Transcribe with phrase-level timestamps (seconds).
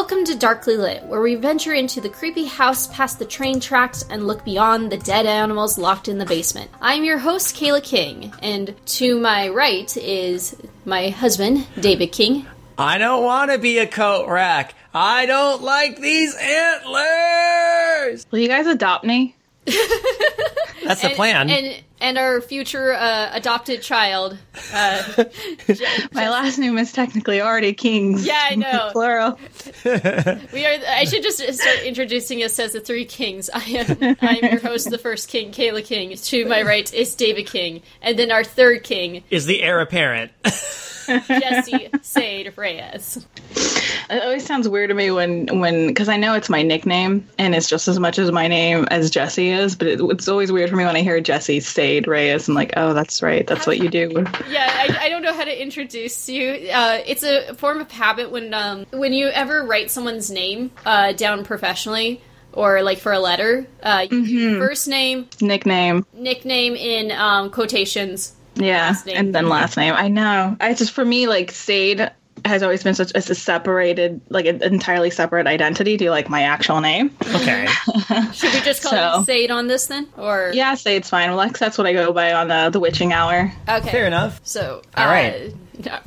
[0.00, 4.02] Welcome to Darkly Lit, where we venture into the creepy house past the train tracks
[4.08, 6.70] and look beyond the dead animals locked in the basement.
[6.80, 12.46] I'm your host, Kayla King, and to my right is my husband, David King.
[12.78, 14.74] I don't want to be a coat rack.
[14.94, 18.26] I don't like these antlers.
[18.30, 19.36] Will you guys adopt me?
[19.66, 21.50] That's the and, plan.
[21.50, 24.38] And and our future uh, adopted child.
[24.72, 25.24] Uh,
[26.12, 28.26] My last name is technically already Kings.
[28.26, 28.90] Yeah, I know.
[28.92, 29.38] Plural.
[29.84, 30.78] we are.
[30.88, 33.50] I should just start introducing us as the three kings.
[33.52, 34.16] I am.
[34.20, 36.16] I am your host, the first king, Kayla King.
[36.16, 40.32] To my right is David King, and then our third king, is the heir apparent.
[41.26, 43.26] Jesse Sade Reyes.
[44.10, 47.54] It always sounds weird to me when, when, because I know it's my nickname and
[47.54, 50.70] it's just as much as my name as Jesse is, but it, it's always weird
[50.70, 52.48] for me when I hear Jesse Sade Reyes.
[52.48, 53.46] I'm like, oh, that's right.
[53.46, 54.26] That's what you do.
[54.48, 56.70] Yeah, I, I don't know how to introduce you.
[56.72, 61.12] Uh, it's a form of habit when um, when you ever write someone's name uh,
[61.12, 62.20] down professionally
[62.52, 66.04] or like for a letter, uh, first name, Nickname.
[66.12, 68.34] nickname in um, quotations.
[68.56, 68.88] Yeah.
[68.88, 69.16] Last name.
[69.16, 69.94] And then last name.
[69.94, 70.56] I know.
[70.60, 72.10] I just, for me, like, Sade
[72.44, 76.80] has always been such a separated, like, an entirely separate identity to, like, my actual
[76.80, 77.10] name.
[77.34, 77.66] Okay.
[78.32, 80.08] Should we just call So- it Sade on this then?
[80.16, 81.28] Or Yeah, Sade's fine.
[81.28, 83.52] Well, like, that's what I go by on the, the witching hour.
[83.68, 84.40] okay, Fair enough.
[84.44, 85.54] So, All uh, right.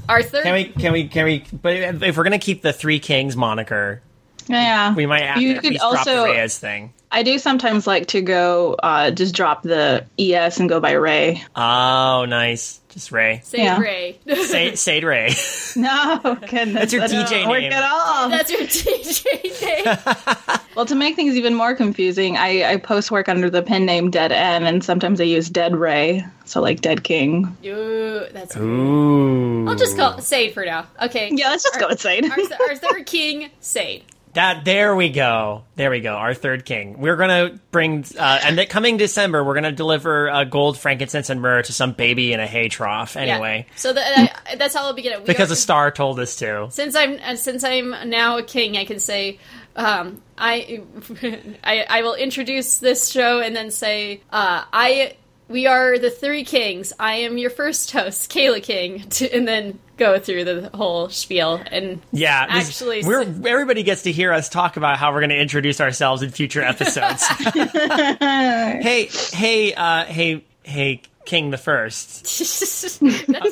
[0.08, 0.44] Our third.
[0.44, 0.66] Can we?
[0.66, 1.08] Can we?
[1.08, 1.44] Can we?
[1.52, 4.04] But if we're gonna keep the three kings moniker,
[4.48, 4.94] Yeah.
[4.94, 6.94] we might have You to at could least drop the also- Reyes thing.
[7.16, 11.44] I do sometimes like to go uh, just drop the es and go by Ray.
[11.56, 12.82] Oh, nice.
[12.90, 13.42] Just Ray.
[13.44, 13.80] Sade Yeah.
[13.80, 14.20] Ray.
[14.46, 15.34] Say, Sade Ray.
[15.76, 16.20] No,
[16.50, 17.72] goodness, That's your that doesn't DJ work name.
[17.74, 18.30] at all.
[18.30, 20.60] That's your DJ name.
[20.76, 24.10] Well, to make things even more confusing, I, I post work under the pen name
[24.10, 27.56] Dead N, and sometimes I use Dead Ray, so like Dead King.
[27.64, 28.58] Ooh, that's.
[28.58, 29.68] Ooh.
[29.70, 30.88] I'll just call it Sade for now.
[31.00, 31.30] Okay.
[31.32, 32.26] Yeah, let's just go with Sade.
[32.28, 34.04] Our, th- our third king, Sade.
[34.34, 35.64] That there we go.
[35.76, 36.14] There we go.
[36.14, 37.00] Our third king.
[37.00, 41.40] We're gonna bring, uh, and that coming December, we're gonna deliver uh, gold, frankincense, and
[41.42, 43.16] myrrh to some baby in a hay trough.
[43.16, 43.22] Yeah.
[43.22, 45.26] Anyway, So that, I, that's how I'll begin it.
[45.26, 46.68] Because are- a star told us to.
[46.72, 49.40] since I'm uh, since I'm now a king, I can say
[49.76, 50.82] um, I,
[51.64, 55.16] I I will introduce this show and then say uh, I
[55.48, 56.94] we are the three kings.
[57.00, 61.62] I am your first host, Kayla King, to, and then go through the whole spiel
[61.72, 65.40] and Yeah, Actually, we're everybody gets to hear us talk about how we're going to
[65.40, 67.24] introduce ourselves in future episodes.
[67.28, 73.00] hey, hey, uh, hey, hey, King the First,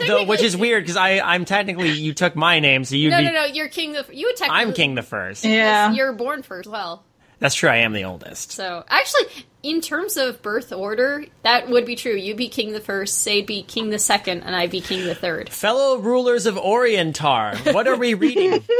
[0.08, 3.18] though, which is weird because I I'm technically you took my name, so you'd No,
[3.20, 3.24] be.
[3.26, 3.46] no, no.
[3.46, 3.96] You're king.
[3.96, 4.62] Of, you would technically.
[4.62, 5.46] I'm King the First.
[5.46, 5.92] Yeah.
[5.94, 6.68] You're born first.
[6.68, 7.04] Well,
[7.42, 7.70] That's true.
[7.70, 8.52] I am the oldest.
[8.52, 9.26] so actually,
[9.64, 12.14] in terms of birth order, that would be true.
[12.14, 15.16] You'd be king the first, Say'd be king the second, and I'd be king the
[15.16, 15.50] third.
[15.50, 18.64] Fellow rulers of Orientar, what are we reading?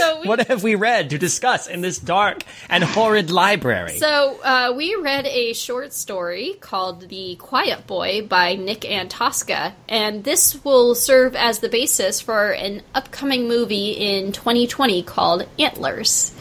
[0.00, 3.98] So we, what have we read to discuss in this dark and horrid library?
[3.98, 10.24] So uh, we read a short story called "The Quiet Boy" by Nick Antosca, and
[10.24, 16.32] this will serve as the basis for an upcoming movie in 2020 called Antlers.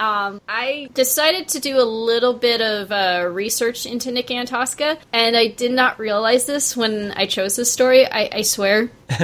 [0.00, 5.36] Um, I decided to do a little bit of uh, research into Nick Antosca, and
[5.36, 8.06] I did not realize this when I chose this story.
[8.06, 8.90] I, I swear.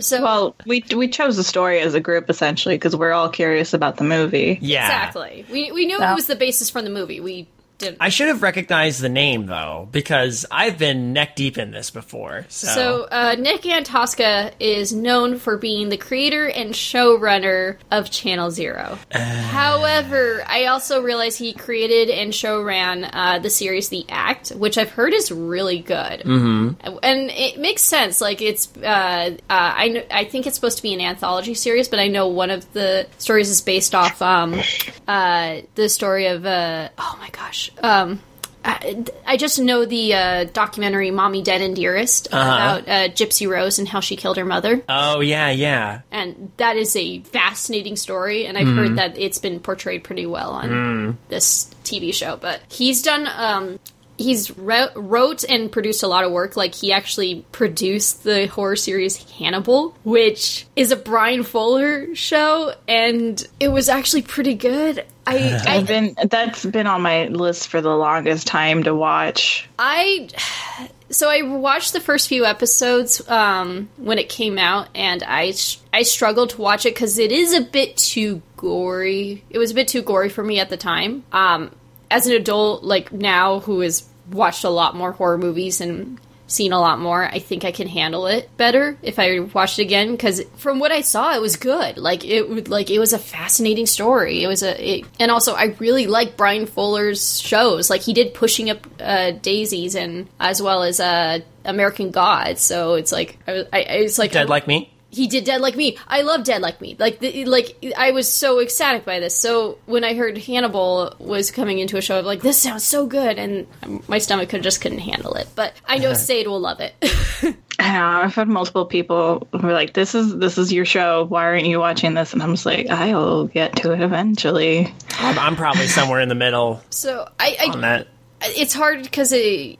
[0.00, 3.72] so Well, we we chose the story as a group essentially because we're all curious
[3.74, 4.58] about the movie.
[4.60, 6.12] yeah, exactly, we we knew Yeah.
[6.12, 7.20] it was the basis from the movie.
[7.20, 7.46] We
[7.84, 7.98] didn't.
[8.00, 12.46] I should have recognized the name though, because I've been neck deep in this before.
[12.48, 18.50] So, So, uh, Nick Antosca is known for being the creator and showrunner of Channel
[18.50, 18.98] Zero.
[19.54, 24.90] However, I also realize he created and showran uh, the series The Act, which I've
[24.90, 26.20] heard is really good.
[26.20, 26.98] Mm-hmm.
[27.02, 28.20] And it makes sense.
[28.20, 31.88] Like, it's, uh, uh, I, kn- I think it's supposed to be an anthology series,
[31.88, 34.60] but I know one of the stories is based off um,
[35.08, 37.70] uh, the story of, uh, oh my gosh.
[37.82, 38.20] Um,
[38.64, 43.78] I, I just know the uh, documentary "Mommy Dead and Dearest" about uh, Gypsy Rose
[43.78, 46.00] and how she killed her mother, oh yeah, yeah.
[46.10, 48.46] and that is a fascinating story.
[48.46, 52.36] And I've heard that it's been portrayed pretty well on this TV show.
[52.36, 53.28] But he's done.
[53.36, 53.78] Um,
[54.16, 56.56] he's wrote, wrote and produced a lot of work.
[56.56, 63.46] Like he actually produced the horror series Hannibal, which is a Bryan Fuller show, and
[63.60, 65.04] it was actually pretty good.
[65.26, 69.68] I, I I've been that's been on my list for the longest time to watch.
[69.78, 70.28] I
[71.10, 75.54] so I watched the first few episodes um, when it came out, and I
[75.92, 79.44] I struggled to watch it because it is a bit too gory.
[79.50, 81.24] It was a bit too gory for me at the time.
[81.32, 81.70] Um,
[82.14, 86.72] as an adult, like now, who has watched a lot more horror movies and seen
[86.72, 90.12] a lot more, I think I can handle it better if I watched it again.
[90.12, 91.98] Because from what I saw, it was good.
[91.98, 94.44] Like it would like it was a fascinating story.
[94.44, 97.90] It was a it, and also I really like Bryan Fuller's shows.
[97.90, 102.62] Like he did Pushing Up uh, Daisies and as well as uh, American Gods.
[102.62, 104.93] So it's like I, I it's like Dead like me.
[105.14, 105.96] He did Dead Like Me.
[106.08, 106.96] I love Dead Like Me.
[106.98, 109.36] Like, the, like I was so ecstatic by this.
[109.36, 113.06] So when I heard Hannibal was coming into a show, I'm like, this sounds so
[113.06, 113.66] good, and
[114.08, 115.48] my stomach could just couldn't handle it.
[115.54, 116.94] But I know Sade will love it.
[117.78, 121.24] I know, I've had multiple people who are like, "This is this is your show.
[121.24, 125.38] Why aren't you watching this?" And I'm just like, "I'll get to it eventually." I'm,
[125.38, 128.08] I'm probably somewhere in the middle so I, I on that.
[128.46, 129.32] It's hard because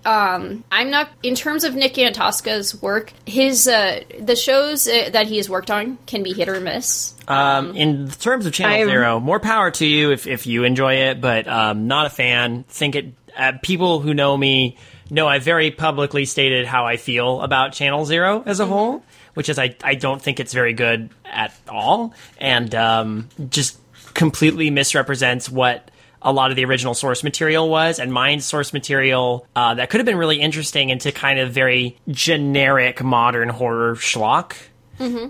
[0.05, 3.13] um, I'm not in terms of Nick Antosca's work.
[3.27, 7.15] His uh, the shows uh, that he has worked on can be hit or miss.
[7.29, 10.95] Um, in terms of Channel I've- Zero, more power to you if, if you enjoy
[10.95, 12.65] it, but um, not a fan.
[12.65, 13.07] Think it.
[13.37, 14.77] Uh, people who know me
[15.11, 19.03] know I very publicly stated how I feel about Channel Zero as a whole,
[19.35, 23.79] which is I I don't think it's very good at all, and um, just
[24.15, 25.91] completely misrepresents what
[26.25, 29.99] a lot of the original source material was, and mine source material uh, that could
[30.01, 34.57] have been really interesting into kind of very generic modern horror schlock.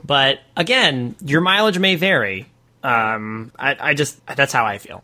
[0.05, 2.47] But again, your mileage may vary.
[2.83, 5.03] Um, I, I just that's how I feel.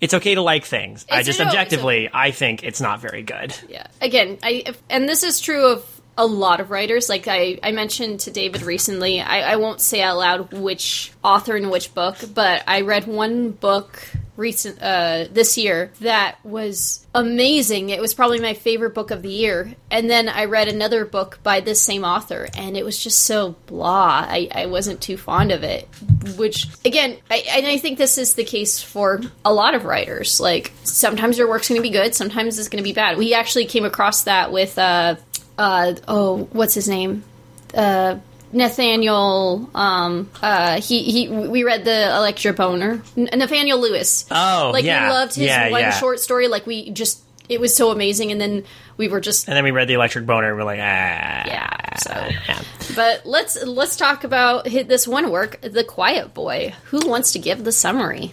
[0.00, 1.04] it's okay to like things.
[1.10, 3.54] I just no, objectively, I think it's not very good.
[3.68, 3.86] Yeah.
[4.00, 7.08] Again, I if- and this is true of a lot of writers.
[7.08, 9.20] Like I, I mentioned to David recently.
[9.20, 13.50] I, I won't say out loud which author and which book, but I read one
[13.50, 14.00] book
[14.36, 17.90] recent uh, this year that was amazing.
[17.90, 19.74] It was probably my favorite book of the year.
[19.90, 23.56] And then I read another book by this same author, and it was just so
[23.66, 24.26] blah.
[24.28, 25.88] I, I wasn't too fond of it.
[26.36, 30.40] Which again, I, and I think this is the case for a lot of writers.
[30.40, 33.16] Like sometimes your work's going to be good, sometimes it's going to be bad.
[33.16, 35.16] We actually came across that with uh,
[35.58, 37.24] uh, oh, what's his name?
[37.74, 38.18] Uh,
[38.52, 39.68] Nathaniel.
[39.74, 41.28] Um, uh, he he.
[41.28, 43.02] We read the Electra Boner.
[43.16, 44.26] Nathaniel Lewis.
[44.30, 45.04] Oh, like yeah.
[45.08, 45.90] we loved his Yeah, one yeah.
[45.90, 46.48] short story.
[46.48, 48.64] Like we just, it was so amazing, and then
[48.96, 50.82] we were just And then we read the Electric Boner, and we're like, ah,
[51.46, 51.96] yeah.
[51.98, 52.62] So, yeah.
[52.94, 56.74] but let's let's talk about hit this one work, The Quiet Boy.
[56.86, 58.32] Who wants to give the summary?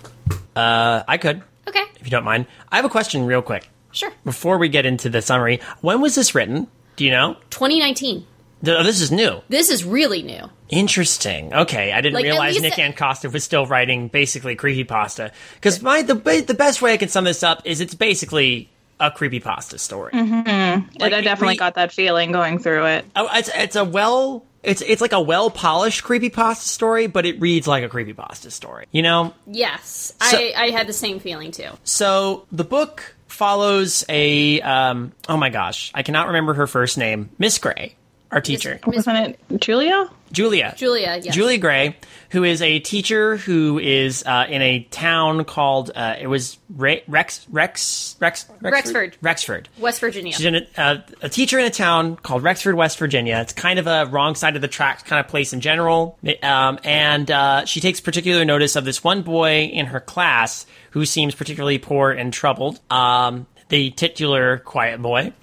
[0.56, 2.46] Uh, I could, Okay, if you don't mind.
[2.72, 4.12] I have a question, real quick, sure.
[4.24, 5.60] before we get into the summary.
[5.82, 6.68] When was this written?
[6.96, 7.36] Do you know?
[7.50, 8.28] 2019.
[8.64, 9.42] Th- Oh, this is new.
[9.50, 10.50] This is really new.
[10.70, 11.54] Interesting.
[11.54, 15.32] Okay, I didn't Like, realize Nick it- Antosca was still writing basically creepypasta.
[15.56, 18.70] Because my the the best way I can sum this up is it's basically
[19.00, 20.12] a creepypasta story.
[20.14, 23.06] And I definitely re- got that feeling going through it.
[23.16, 27.40] Oh, it's it's a well it's it's like a well polished creepypasta story, but it
[27.42, 28.86] reads like a creepypasta story.
[28.92, 31.70] You know, Yes, So- I I had the same feeling too.
[31.84, 37.30] So the book follows a um oh my gosh, I cannot remember her first name,
[37.38, 37.96] Miss Gray,
[38.34, 38.80] our teacher.
[38.86, 40.10] Wasn't it Julia?
[40.32, 40.74] Julia.
[40.76, 41.36] Julia, yes.
[41.36, 41.96] Julia Gray,
[42.32, 47.04] who is a teacher who is uh, in a town called uh, it was Re-
[47.08, 49.18] Rex Rex Rex Rexford.
[49.22, 49.70] Rexford.
[49.78, 50.34] West Virginia.
[50.34, 53.38] She's in a, uh, a teacher in a town called Rexford, West Virginia.
[53.42, 56.18] It's kind of a wrong side of the tracks kind of place in general.
[56.42, 61.06] Um, and uh, she takes particular notice of this one boy in her class who
[61.06, 62.80] seems particularly poor and troubled.
[62.92, 65.34] Um, the titular quiet boy.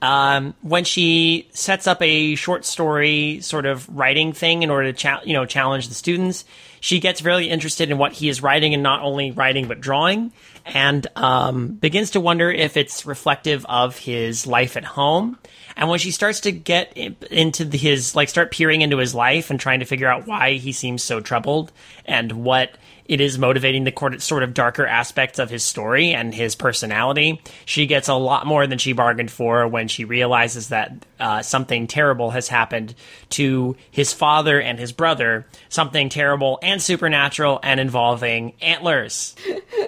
[0.00, 4.96] Um, when she sets up a short story sort of writing thing in order to
[4.96, 6.44] cha- you know challenge the students,
[6.78, 10.30] she gets very interested in what he is writing and not only writing but drawing,
[10.64, 15.36] and um, begins to wonder if it's reflective of his life at home.
[15.76, 19.58] And when she starts to get into his like start peering into his life and
[19.58, 21.72] trying to figure out why he seems so troubled
[22.04, 26.54] and what it is motivating the sort of darker aspects of his story and his
[26.54, 27.42] personality.
[27.64, 31.86] She gets a lot more than she bargained for when she realizes that uh, something
[31.86, 32.94] terrible has happened
[33.30, 35.46] to his father and his brother.
[35.68, 39.34] Something terrible and supernatural and involving antlers.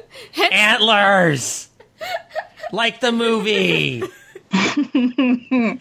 [0.52, 1.68] antlers!
[2.72, 4.02] Like the movie.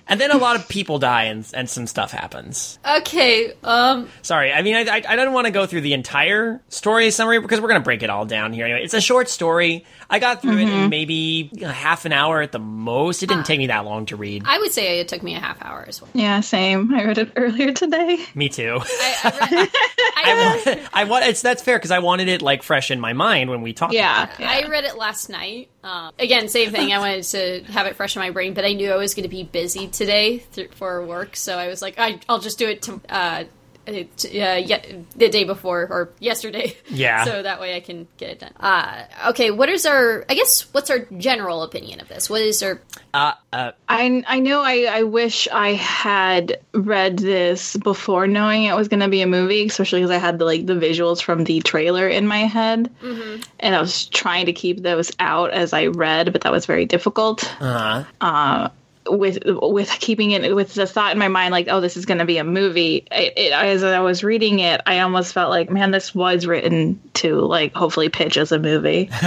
[0.08, 2.80] and then a lot of people die and, and some stuff happens.
[2.86, 6.62] Okay, um, Sorry, I mean, I, I, I don't want to go through the entire
[6.70, 8.84] story summary because we're going to break it all down here anyway.
[8.84, 9.86] It's a short story.
[10.10, 13.24] I got through it in maybe a half an hour at the most.
[13.24, 14.44] It didn't take me that long to read.
[14.46, 16.12] I would say it took me a half hour as well.
[16.14, 16.94] Yeah, same.
[16.94, 18.24] I read it earlier today.
[18.36, 18.80] me too.
[18.82, 22.42] I, I, read, I, I, want, I want it's that's fair because I wanted it
[22.42, 23.94] like fresh in my mind when we talked.
[23.94, 24.24] Yeah.
[24.24, 24.46] about it.
[24.46, 25.70] I read it last night.
[25.84, 26.94] Um, again, same thing.
[26.94, 29.24] I wanted to have it fresh in my brain, but I knew I was going
[29.24, 32.68] to be busy today th- for work, so I was like, I, I'll just do
[32.68, 33.44] it to, uh,
[33.86, 36.76] it, uh, ye- the day before or yesterday.
[36.90, 37.24] Yeah.
[37.26, 38.54] so that way I can get it done.
[38.60, 40.24] Uh, okay, what is our?
[40.30, 42.30] I guess what's our general opinion of this?
[42.30, 42.80] What is our?
[43.14, 48.76] Uh, uh, I I know I, I wish I had read this before knowing it
[48.76, 51.44] was going to be a movie, especially because I had the like the visuals from
[51.44, 52.90] the trailer in my head,
[53.60, 56.86] and I was trying to keep those out as I read, but that was very
[56.86, 57.44] difficult.
[57.62, 58.70] uh, Uh,
[59.08, 62.20] with with keeping it with the thought in my mind like oh this is going
[62.20, 63.06] to be a movie.
[63.12, 67.02] It, it, as i was reading it i almost felt like man this was written
[67.16, 69.10] to like hopefully pitch as a movie.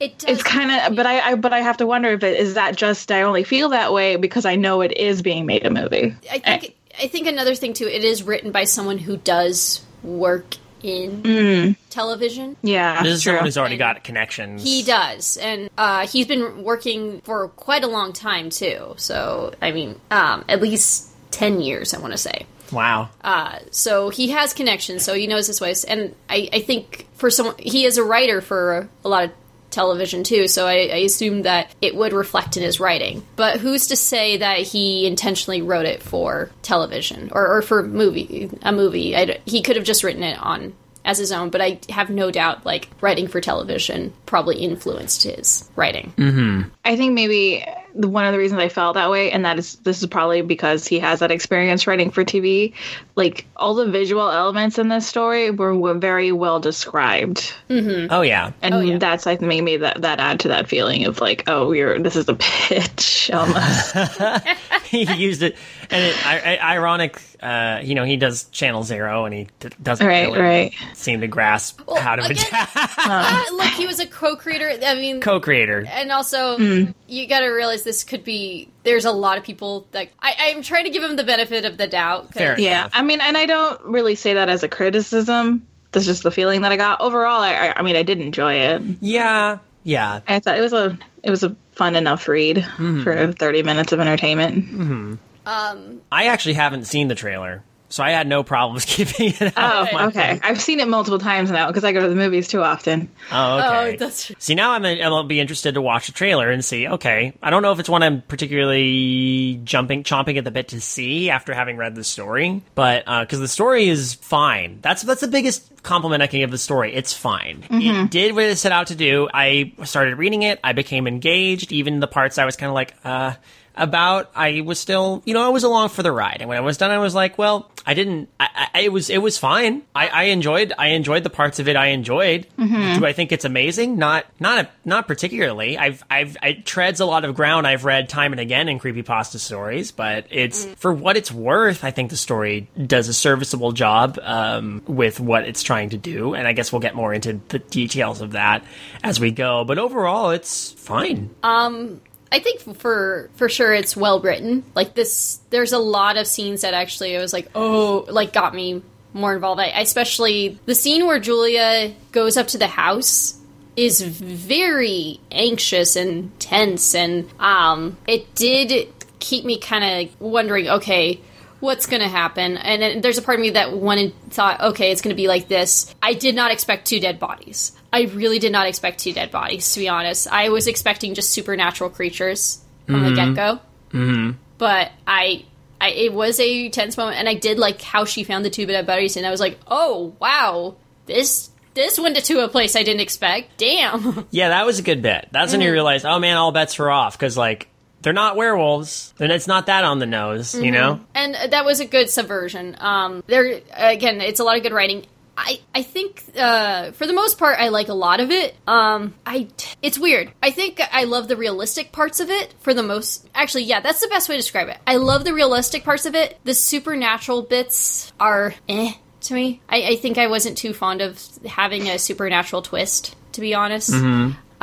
[0.00, 2.38] It does it's kind of but I, I but i have to wonder if it
[2.38, 5.64] is that just i only feel that way because i know it is being made
[5.64, 6.14] a movie.
[6.30, 7.86] I think I think another thing too.
[7.86, 12.56] It is written by someone who does work in television.
[12.62, 13.30] yeah this is true.
[13.30, 14.62] someone who's already got connections.
[14.62, 18.94] He does, and uh, he's been working for quite a long time too.
[18.96, 22.46] So I mean, um, at least ten years, I want to say.
[22.72, 23.10] Wow.
[23.22, 27.30] Uh, so he has connections, so he knows his ways, and I, I think for
[27.30, 29.30] someone, he is a writer for a lot of
[29.74, 30.48] television too.
[30.48, 33.26] So I, I assume that it would reflect in his writing.
[33.36, 38.50] But who's to say that he intentionally wrote it for television or, or for movie
[38.62, 39.14] a movie?
[39.14, 40.72] I d he could have just written it on
[41.04, 45.70] as his own, but I have no doubt like writing for television probably influenced his
[45.76, 46.14] writing.
[46.16, 46.70] Mm-hmm.
[46.84, 49.76] I think maybe the- one of the reasons I felt that way, and that is
[49.76, 52.72] this is probably because he has that experience writing for TV.
[53.16, 58.52] Like all the visual elements in this story were, were very well described, Oh yeah.
[58.62, 58.98] and Oh, yeah.
[58.98, 62.16] that's I think maybe that that add to that feeling of like, oh, you're this
[62.16, 63.94] is a pitch almost.
[64.86, 65.56] he used it,
[65.90, 67.20] and it, I, I, ironic.
[67.40, 70.74] Uh, you know, he does Channel Zero, and he d- doesn't right, really right.
[70.94, 72.70] seem to grasp how to again- adapt.
[73.06, 74.78] Uh, look, he was a co-creator.
[74.82, 75.84] I mean, Co-creator.
[75.88, 80.08] and also you got to realize this could be there's a lot of people that
[80.20, 82.34] I, i'm trying to give him the benefit of the doubt.
[82.34, 82.58] Fair.
[82.58, 82.90] Yeah, enough.
[82.94, 85.66] I mean, and I don't really say that as a criticism.
[85.92, 87.00] That's just the feeling that I got.
[87.00, 88.82] Overall, I, I, I mean, I did enjoy it.
[89.00, 89.58] Yeah.
[89.84, 90.20] Yeah.
[90.26, 92.64] I thought it was a it was a fun enough read
[93.04, 95.20] for thirty minutes of entertainment.
[95.46, 97.62] um I actually haven't seen the trailer,
[97.94, 99.88] so I had no problems keeping it out.
[99.88, 100.40] Oh, my okay.
[100.42, 103.08] I've seen it multiple times now because I go to the movies too often.
[103.30, 103.94] Oh, okay.
[103.94, 106.88] oh that's See, now I'm I'll be interested to watch the trailer and see.
[106.88, 110.80] Okay, I don't know if it's one I'm particularly jumping, chomping at the bit to
[110.80, 114.80] see after having read the story, but because the story is fine.
[114.82, 116.92] That's that's the biggest compliment I can give the story.
[116.94, 117.64] It's fine.
[117.70, 119.28] It did what it set out to do.
[119.32, 120.58] I started reading it.
[120.64, 121.70] I became engaged.
[121.70, 123.34] Even the parts I was kind of like, uh.
[123.76, 126.60] About, I was still, you know, I was along for the ride, and when I
[126.60, 128.28] was done, I was like, well, I didn't.
[128.38, 129.82] I, I it was, it was fine.
[129.94, 132.46] I, I enjoyed, I enjoyed the parts of it I enjoyed.
[132.56, 133.00] Mm-hmm.
[133.00, 133.98] Do I think it's amazing?
[133.98, 135.76] Not, not, not particularly.
[135.76, 139.38] I've, I've, it treads a lot of ground I've read time and again in creepypasta
[139.38, 140.76] stories, but it's mm.
[140.76, 141.82] for what it's worth.
[141.82, 146.34] I think the story does a serviceable job um, with what it's trying to do,
[146.34, 148.64] and I guess we'll get more into the details of that
[149.02, 149.64] as we go.
[149.64, 151.34] But overall, it's fine.
[151.42, 152.00] Um,
[152.34, 154.64] I think for for sure it's well written.
[154.74, 158.52] Like this, there's a lot of scenes that actually I was like, oh, like got
[158.52, 159.60] me more involved.
[159.60, 163.38] I, especially the scene where Julia goes up to the house
[163.76, 168.88] is very anxious and tense, and um, it did
[169.20, 171.20] keep me kind of wondering, okay.
[171.60, 172.58] What's going to happen?
[172.58, 175.48] And there's a part of me that wanted thought, okay, it's going to be like
[175.48, 175.94] this.
[176.02, 177.72] I did not expect two dead bodies.
[177.94, 180.26] I really did not expect two dead bodies, to be honest.
[180.26, 183.60] I was expecting just supernatural creatures from the get go.
[183.92, 184.32] Mm-hmm.
[184.58, 185.44] But I,
[185.80, 188.66] I, it was a tense moment, and I did like how she found the two
[188.66, 190.74] dead bodies, and I was like, oh wow,
[191.06, 193.58] this this went to a place I didn't expect.
[193.58, 194.26] Damn.
[194.32, 195.28] Yeah, that was a good bit.
[195.30, 197.68] That's when you realize, oh man, all bets are off because like
[198.02, 200.98] they're not werewolves, and it's not that on the nose, you know.
[201.14, 202.76] and that was a good subversion.
[202.80, 205.06] Um, there again, it's a lot of good writing.
[205.36, 208.54] I, I think uh, for the most part I like a lot of it.
[208.66, 209.48] Um, I
[209.82, 210.32] it's weird.
[210.42, 213.28] I think I love the realistic parts of it for the most.
[213.34, 214.78] Actually, yeah, that's the best way to describe it.
[214.86, 216.38] I love the realistic parts of it.
[216.44, 219.60] The supernatural bits are eh to me.
[219.68, 223.92] I, I think I wasn't too fond of having a supernatural twist, to be honest.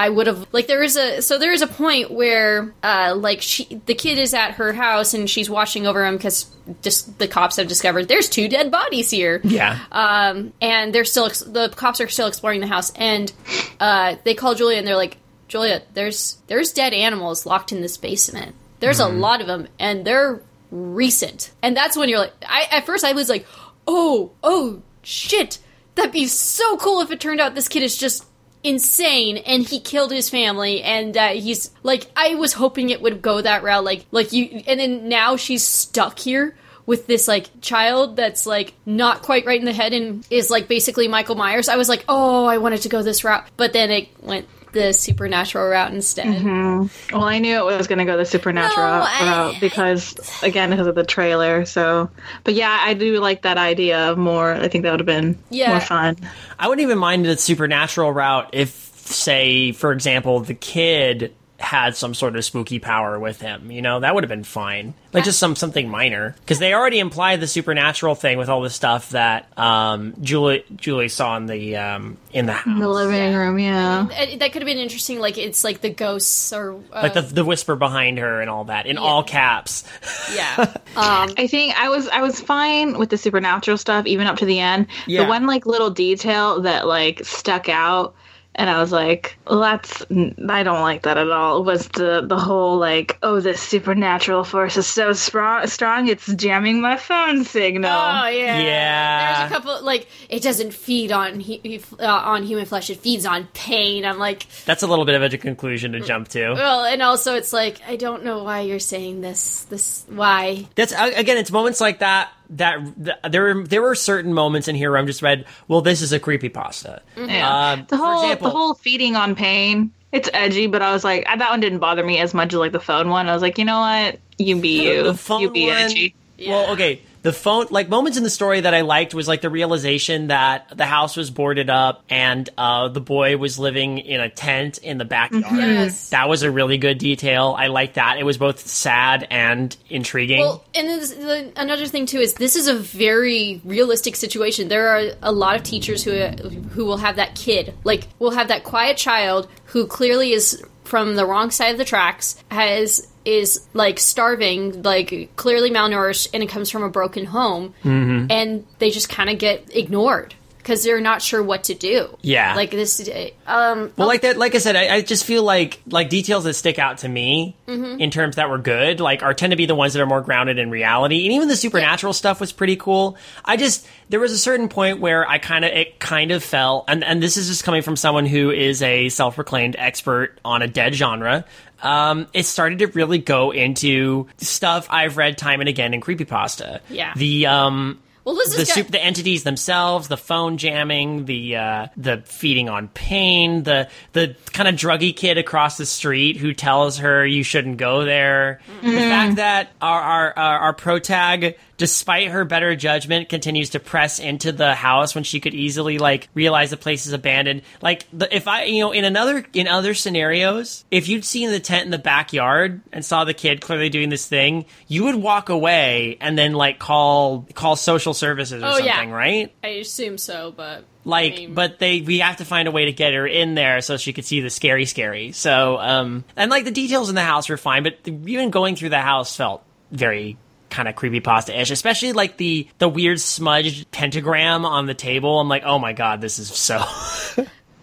[0.01, 3.43] I would have like there is a so there is a point where uh like
[3.43, 6.49] she the kid is at her house and she's watching over him because
[6.81, 9.41] just the cops have discovered there's two dead bodies here.
[9.43, 9.77] Yeah.
[9.91, 13.31] um and they're still ex- the cops are still exploring the house and
[13.79, 15.17] uh they call Julia and they're like
[15.47, 18.55] Julia there's there's dead animals locked in this basement.
[18.79, 20.41] There's a lot of them and they're
[20.71, 21.51] recent.
[21.61, 23.45] And that's when you're like I at first I was like
[23.87, 25.59] oh oh shit.
[25.93, 28.25] That'd be so cool if it turned out this kid is just
[28.63, 33.21] insane and he killed his family and uh, he's like i was hoping it would
[33.21, 37.49] go that route like like you and then now she's stuck here with this like
[37.61, 41.69] child that's like not quite right in the head and is like basically Michael Myers.
[41.69, 44.93] I was like, oh, I wanted to go this route, but then it went the
[44.93, 46.27] supernatural route instead.
[46.27, 47.15] Mm-hmm.
[47.15, 50.47] Well, I knew it was going to go the supernatural no, I, route because, I,
[50.47, 51.65] again, because of the trailer.
[51.65, 52.09] So,
[52.43, 54.53] but yeah, I do like that idea more.
[54.53, 55.71] I think that would have been yeah.
[55.71, 56.17] more fun.
[56.57, 62.13] I wouldn't even mind the supernatural route if, say, for example, the kid had some
[62.13, 63.71] sort of spooky power with him.
[63.71, 64.93] You know, that would have been fine.
[65.13, 68.69] Like just some something minor because they already implied the supernatural thing with all the
[68.69, 73.35] stuff that um, Julie Julie saw in the um, in the house, in the living
[73.35, 73.59] room.
[73.59, 75.19] Yeah, that could have been interesting.
[75.19, 78.65] Like it's like the ghosts or uh, like the the whisper behind her and all
[78.65, 79.01] that in yeah.
[79.01, 79.83] all caps.
[80.33, 80.55] Yeah,
[80.95, 84.45] um, I think I was I was fine with the supernatural stuff even up to
[84.45, 84.87] the end.
[85.07, 85.23] Yeah.
[85.23, 88.15] The one like little detail that like stuck out
[88.55, 92.37] and I was like, well, "That's I don't like that at all." Was the the
[92.37, 97.91] whole like, "Oh, this supernatural force is so strong, strong, it's jamming my phone signal."
[97.91, 99.39] Oh yeah, yeah.
[99.39, 103.25] There's a couple like it doesn't feed on he, uh, on human flesh; it feeds
[103.25, 104.05] on pain.
[104.05, 106.53] I'm like, that's a little bit of a conclusion to jump to.
[106.53, 109.63] Well, and also it's like I don't know why you're saying this.
[109.69, 110.67] This why?
[110.75, 114.75] That's again, it's moments like that that, that there were there were certain moments in
[114.75, 117.01] here where I'm just read, well, this is a creepy pasta.
[117.15, 117.29] Mm-hmm.
[117.29, 117.71] Yeah.
[117.71, 119.91] Um, the whole example, the whole feeding on pain.
[120.11, 122.73] It's edgy, but I was like, that one didn't bother me as much as like
[122.73, 123.29] the phone one.
[123.29, 126.15] I was like, you know what, you be you, the phone you be one, edgy.
[126.37, 126.49] Yeah.
[126.51, 129.49] Well, okay the phone like moments in the story that I liked was like the
[129.49, 134.29] realization that the house was boarded up and uh, the boy was living in a
[134.29, 135.43] tent in the backyard.
[135.45, 135.57] Mm-hmm.
[135.57, 136.09] Yes.
[136.09, 137.55] That was a really good detail.
[137.57, 138.17] I liked that.
[138.17, 140.39] It was both sad and intriguing.
[140.39, 144.67] Well, and the, another thing too is this is a very realistic situation.
[144.67, 148.47] There are a lot of teachers who who will have that kid, like will have
[148.47, 153.67] that quiet child who clearly is from the wrong side of the tracks, has is
[153.73, 158.27] like starving, like clearly malnourished, and it comes from a broken home, mm-hmm.
[158.29, 162.17] and they just kind of get ignored because they're not sure what to do.
[162.21, 163.09] Yeah, like this.
[163.45, 164.37] Um, well, like that.
[164.37, 167.55] Like I said, I, I, just feel like like details that stick out to me
[167.67, 167.99] mm-hmm.
[167.99, 170.21] in terms that were good, like are tend to be the ones that are more
[170.21, 171.25] grounded in reality.
[171.25, 172.17] And even the supernatural yeah.
[172.17, 173.17] stuff was pretty cool.
[173.43, 176.85] I just there was a certain point where I kind of it kind of fell,
[176.87, 180.61] and and this is just coming from someone who is a self proclaimed expert on
[180.61, 181.45] a dead genre
[181.81, 186.79] um, it started to really go into stuff I've read time and again in creepypasta.
[186.89, 187.13] Yeah.
[187.15, 192.21] The um well, this the, super, the entities themselves, the phone jamming, the uh, the
[192.25, 197.25] feeding on pain, the the kind of druggy kid across the street who tells her
[197.25, 198.61] you shouldn't go there.
[198.77, 198.91] Mm-hmm.
[198.91, 204.19] The fact that our our our, our protag despite her better judgment, continues to press
[204.19, 207.63] into the house when she could easily like realize the place is abandoned.
[207.81, 211.59] Like the, if I, you know, in another in other scenarios, if you'd seen the
[211.59, 215.49] tent in the backyard and saw the kid clearly doing this thing, you would walk
[215.49, 219.15] away and then like call call social services or oh, something, yeah.
[219.15, 219.51] right?
[219.63, 222.85] I assume so, but like I mean, but they we have to find a way
[222.85, 226.51] to get her in there so she could see the scary scary so um and
[226.51, 229.35] like the details in the house were fine but the, even going through the house
[229.35, 230.37] felt very
[230.71, 235.39] kind of creepy pasta ish, especially like the the weird smudged pentagram on the table.
[235.39, 236.83] I'm like, oh my god, this is so.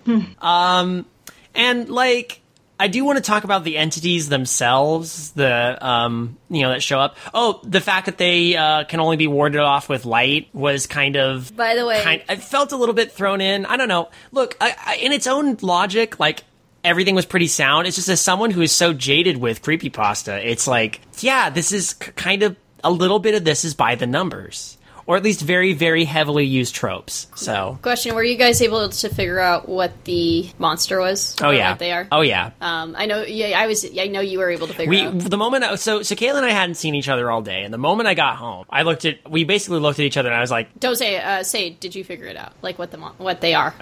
[0.40, 1.06] um,
[1.54, 2.40] and like.
[2.80, 7.00] I do want to talk about the entities themselves, the um, you know that show
[7.00, 7.16] up.
[7.34, 11.16] Oh, the fact that they uh, can only be warded off with light was kind
[11.16, 11.56] of.
[11.56, 13.66] By the way, kind, I felt a little bit thrown in.
[13.66, 14.10] I don't know.
[14.30, 16.44] Look, I, I, in its own logic, like
[16.84, 17.86] everything was pretty sound.
[17.86, 21.92] It's just as someone who is so jaded with creepypasta, it's like, yeah, this is
[21.94, 25.72] kind of a little bit of this is by the numbers or at least very
[25.72, 27.78] very heavily used tropes so.
[27.82, 31.34] Question were you guys able to figure out what the monster was?
[31.40, 31.74] Oh yeah.
[31.74, 32.06] they are?
[32.12, 32.50] Oh yeah.
[32.60, 35.18] Um, i know yeah i was i know you were able to figure we, out.
[35.18, 37.72] the moment I, so so kayla and i hadn't seen each other all day and
[37.72, 40.36] the moment i got home i looked at we basically looked at each other and
[40.36, 42.52] i was like don't say uh, say did you figure it out?
[42.62, 43.74] Like what the what they are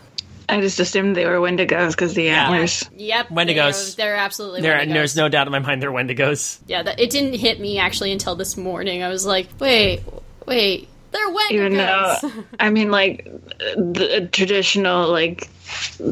[0.49, 2.89] I just assumed they were Wendigos because the antlers.
[2.97, 3.97] Yep, Wendigos.
[3.97, 4.63] They're, they're absolutely.
[4.63, 4.93] They're, Wendigos.
[4.93, 6.61] There's no doubt in my mind they're Wendigos.
[6.67, 9.03] Yeah, that, it didn't hit me actually until this morning.
[9.03, 10.03] I was like, wait,
[10.47, 11.51] wait, they're Wendigos.
[11.51, 12.17] Even though,
[12.61, 13.25] I mean, like
[13.77, 15.49] the traditional, like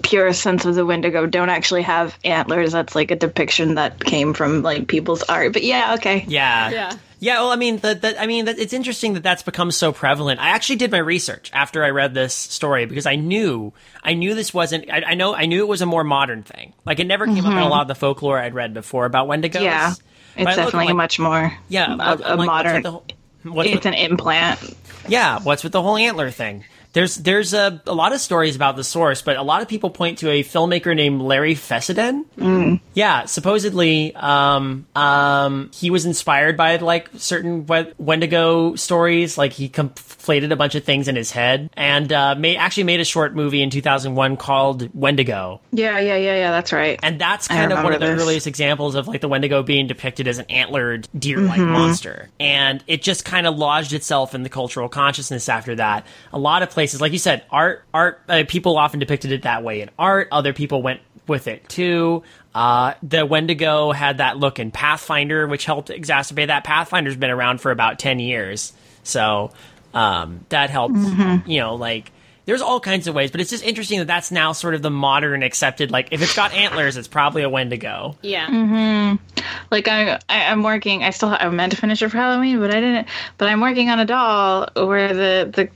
[0.03, 2.73] pure sense of the Wendigo don't actually have antlers.
[2.73, 5.53] That's like a depiction that came from like people's art.
[5.53, 6.25] But yeah, okay.
[6.27, 6.71] Yeah.
[6.71, 6.93] Yeah.
[7.25, 10.41] Yeah, well, I mean, the, the, I mean, it's interesting that that's become so prevalent.
[10.41, 14.35] I actually did my research after I read this story because I knew, I knew
[14.35, 14.91] this wasn't.
[14.91, 16.75] I, I know, I knew it was a more modern thing.
[16.85, 17.47] Like it never came mm-hmm.
[17.47, 17.71] up in a mm-hmm.
[17.71, 19.63] lot of the folklore I'd read before about Wendigos.
[19.63, 19.95] Yeah,
[20.37, 21.51] it's definitely like, much more.
[21.71, 23.01] Yeah, a, a like, modern.
[23.47, 24.61] It's an implant.
[25.09, 26.65] Yeah, what's with the whole antler thing?
[26.95, 29.91] There's there's a, a lot of stories about the source, but a lot of people
[29.91, 32.25] point to a filmmaker named Larry Fessenden.
[32.39, 32.81] Mm.
[32.95, 37.67] Yeah, supposedly um, um, he was inspired by like certain
[37.99, 39.37] Wendigo stories.
[39.37, 43.01] Like he conflated a bunch of things in his head, and uh, made actually made
[43.01, 45.61] a short movie in 2001 called Wendigo.
[45.73, 46.51] Yeah, yeah, yeah, yeah.
[46.53, 47.01] That's right.
[47.03, 48.23] And that's kind of one of the this.
[48.23, 51.73] earliest examples of like the Wendigo being depicted as an antlered deer-like mm-hmm.
[51.73, 56.07] monster, and it just kind of lodged itself in the cultural consciousness after that.
[56.33, 58.21] A lot of places, like you said, art, art.
[58.29, 60.29] Uh, people often depicted it that way in art.
[60.31, 62.23] Other people went with it too.
[62.55, 66.65] Uh, the Wendigo had that look in Pathfinder, which helped exacerbate that.
[66.65, 69.51] Pathfinder's been around for about ten years, so
[69.93, 70.95] um, that helped.
[70.95, 71.51] Mm-hmm.
[71.51, 72.13] You know, like
[72.47, 74.91] there's all kinds of ways, but it's just interesting that that's now sort of the
[74.91, 75.91] modern accepted.
[75.91, 78.17] Like, if it's got antlers, it's probably a Wendigo.
[78.23, 78.47] Yeah.
[78.47, 79.43] Mm-hmm.
[79.71, 81.03] Like I, I, am working.
[81.03, 83.09] I still I meant to finish it for Halloween, but I didn't.
[83.39, 85.69] But I'm working on a doll where the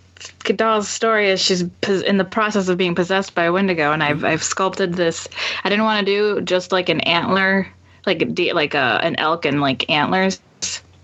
[0.44, 4.02] the doll's story is she's in the process of being possessed by a Wendigo, and
[4.02, 5.28] I've I've sculpted this.
[5.64, 7.68] I didn't want to do just like an antler,
[8.06, 10.40] like a like a an elk and like antlers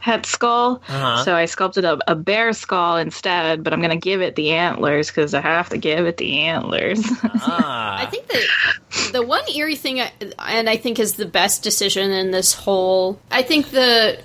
[0.05, 0.83] head skull.
[0.87, 1.25] Uh-huh.
[1.25, 4.51] So I sculpted a, a, bear skull instead, but I'm going to give it the
[4.51, 7.03] antlers because I have to give it the antlers.
[7.25, 8.03] ah.
[8.03, 12.33] I think that the one eerie thing, and I think is the best decision in
[12.33, 14.19] this whole, I think the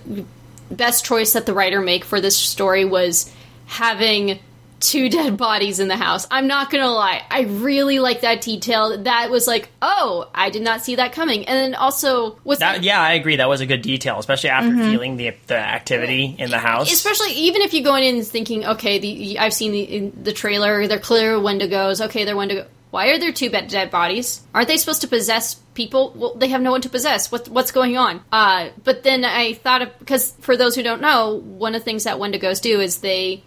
[0.70, 3.34] best choice that the writer make for this story was
[3.65, 4.39] having
[4.80, 6.28] two dead bodies in the house.
[6.32, 8.98] I'm not gonna lie, I really like that detail.
[9.04, 11.46] That was like, oh, I did not see that coming.
[11.48, 12.84] And then also, was that?
[12.84, 13.38] Yeah, I agree.
[13.38, 14.92] That was a good detail, especially after mm-hmm.
[14.92, 16.92] feeling the the activity in the house.
[16.92, 20.88] Especially even if you go in thinking, okay, the, I've seen the the trailer.
[20.88, 22.06] They're clear Wendigos.
[22.06, 22.65] Okay, they're Wendigo.
[22.92, 24.42] Why are there two dead bodies?
[24.54, 26.12] Aren't they supposed to possess people?
[26.15, 27.32] Well, they have no one to possess.
[27.32, 28.22] What, what's going on?
[28.32, 31.86] Uh, but then I thought, of, because for those who don't know, one of the
[31.86, 33.44] things that Wendigos do is they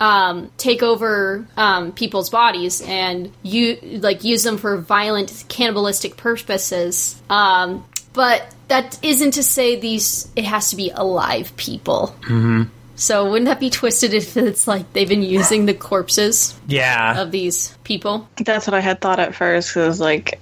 [0.00, 7.20] um, take over um, people's bodies and you like use them for violent cannibalistic purposes.
[7.28, 12.14] Um, but that isn't to say these it has to be alive people.
[12.22, 12.64] Mm-hmm.
[12.98, 16.58] So wouldn't that be twisted if it's like they've been using the corpses?
[16.66, 17.22] Yeah.
[17.22, 18.28] Of these people.
[18.44, 19.72] That's what I had thought at first.
[19.72, 20.40] Because like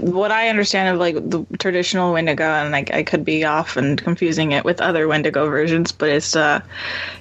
[0.00, 4.02] what I understand of like the traditional Wendigo, and like I could be off and
[4.02, 6.60] confusing it with other Wendigo versions, but it's uh,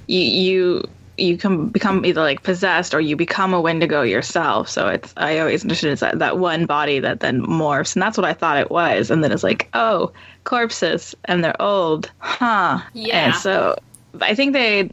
[0.07, 0.83] you, you
[1.21, 4.67] you can become either like possessed or you become a Wendigo yourself.
[4.69, 8.17] So it's I always understood it's that, that one body that then morphs, and that's
[8.17, 9.11] what I thought it was.
[9.11, 10.11] And then it's like, oh,
[10.43, 12.81] corpses, and they're old, huh?
[12.93, 13.25] Yeah.
[13.25, 13.77] And so
[14.19, 14.89] I think they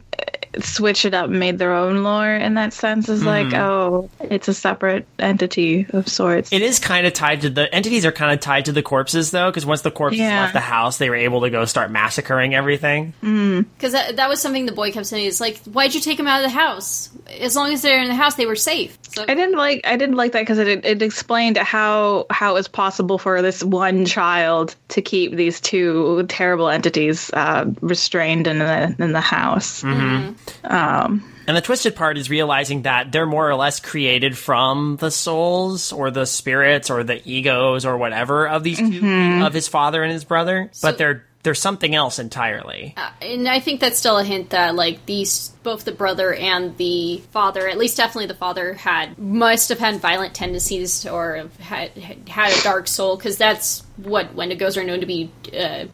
[0.61, 3.09] switched it up, made their own lore in that sense.
[3.09, 3.25] Is mm.
[3.25, 3.61] like, mm-hmm.
[3.61, 6.51] oh, it's a separate entity of sorts.
[6.51, 9.31] It is kind of tied to the entities are kind of tied to the corpses
[9.31, 10.41] though, because once the corpses yeah.
[10.41, 13.13] left the house, they were able to go start massacring everything.
[13.21, 13.91] Because mm.
[13.91, 15.27] that, that was something the boy kept saying.
[15.27, 17.09] It's like, why'd you take them out of the house?
[17.39, 18.97] As long as they're in the house, they were safe.
[19.13, 22.53] So- I didn't like I didn't like that because it it explained how how it
[22.53, 28.59] was possible for this one child to keep these two terrible entities uh, restrained in
[28.59, 29.83] the in the house.
[29.83, 30.33] Mm-hmm.
[30.63, 35.09] Um, and the twisted part is realizing that they're more or less created from the
[35.09, 39.39] souls or the spirits or the egos or whatever of these mm-hmm.
[39.39, 42.93] two, of his father and his brother, so, but they're they're something else entirely.
[42.97, 46.75] Uh, and I think that's still a hint that like these both the brother and
[46.77, 51.91] the father, at least definitely the father had must have had violent tendencies or had
[52.27, 55.85] had a dark soul because that's what Wendigos are known to be uh,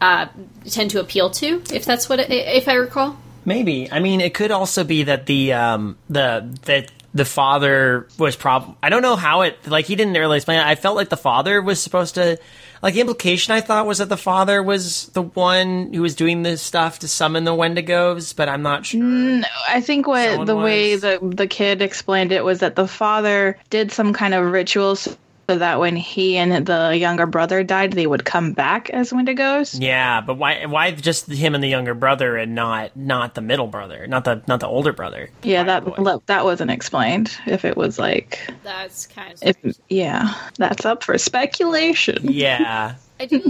[0.00, 0.26] uh,
[0.64, 1.62] tend to appeal to.
[1.72, 3.16] If that's what it, if I recall.
[3.48, 3.90] Maybe.
[3.90, 8.76] I mean, it could also be that the um, the that the father was prob.
[8.82, 9.66] I don't know how it.
[9.66, 10.66] Like he didn't really explain it.
[10.66, 12.38] I felt like the father was supposed to.
[12.82, 16.42] Like the implication I thought was that the father was the one who was doing
[16.42, 19.02] this stuff to summon the Wendigos, but I'm not sure.
[19.02, 20.64] No, I think what the was.
[20.64, 25.16] way the the kid explained it was that the father did some kind of rituals
[25.48, 29.80] so that when he and the younger brother died, they would come back as Wendigos.
[29.80, 30.66] Yeah, but why?
[30.66, 34.42] Why just him and the younger brother and not not the middle brother, not the
[34.46, 35.30] not the older brother?
[35.42, 36.18] Yeah, that boy.
[36.26, 37.34] that wasn't explained.
[37.46, 42.30] If it was like that's kind of if, yeah, that's up for speculation.
[42.30, 42.96] Yeah.
[43.20, 43.40] I do.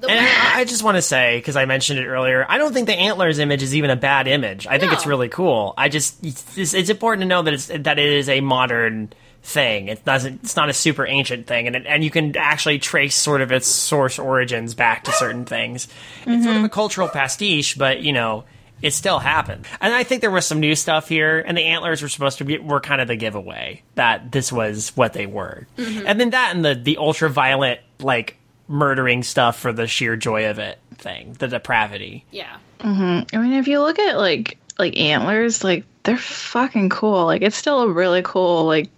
[0.00, 2.86] And I, I, just want to say, because I mentioned it earlier, I don't think
[2.86, 4.64] the antlers image is even a bad image.
[4.68, 5.74] I think it's really cool.
[5.76, 9.12] I just it's, it's, important to know that it's that it is a modern
[9.48, 9.88] thing.
[9.88, 10.40] It doesn't.
[10.42, 13.50] It's not a super ancient thing, and it, and you can actually trace sort of
[13.50, 15.88] its source origins back to certain things.
[16.20, 16.30] Mm-hmm.
[16.32, 18.44] It's sort of a cultural pastiche, but you know.
[18.80, 21.40] It still happened, and I think there was some new stuff here.
[21.40, 24.90] And the antlers were supposed to be were kind of the giveaway that this was
[24.90, 25.66] what they were.
[25.76, 26.06] Mm-hmm.
[26.06, 28.36] And then that and the the ultra violent like
[28.68, 32.24] murdering stuff for the sheer joy of it thing, the depravity.
[32.30, 32.56] Yeah.
[32.78, 33.36] Mm-hmm.
[33.36, 37.26] I mean, if you look at like like antlers, like they're fucking cool.
[37.26, 38.88] Like it's still a really cool like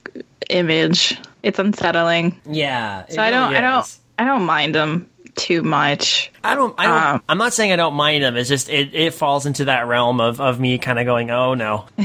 [0.50, 1.18] image.
[1.42, 2.40] It's unsettling.
[2.46, 3.06] Yeah.
[3.08, 6.30] So I don't, I don't, I don't mind them too much.
[6.42, 6.74] I don't.
[6.78, 7.14] I don't.
[7.14, 8.36] Um, I'm not saying I don't mind them.
[8.36, 11.54] It's just it, it falls into that realm of of me kind of going, oh
[11.54, 11.84] no.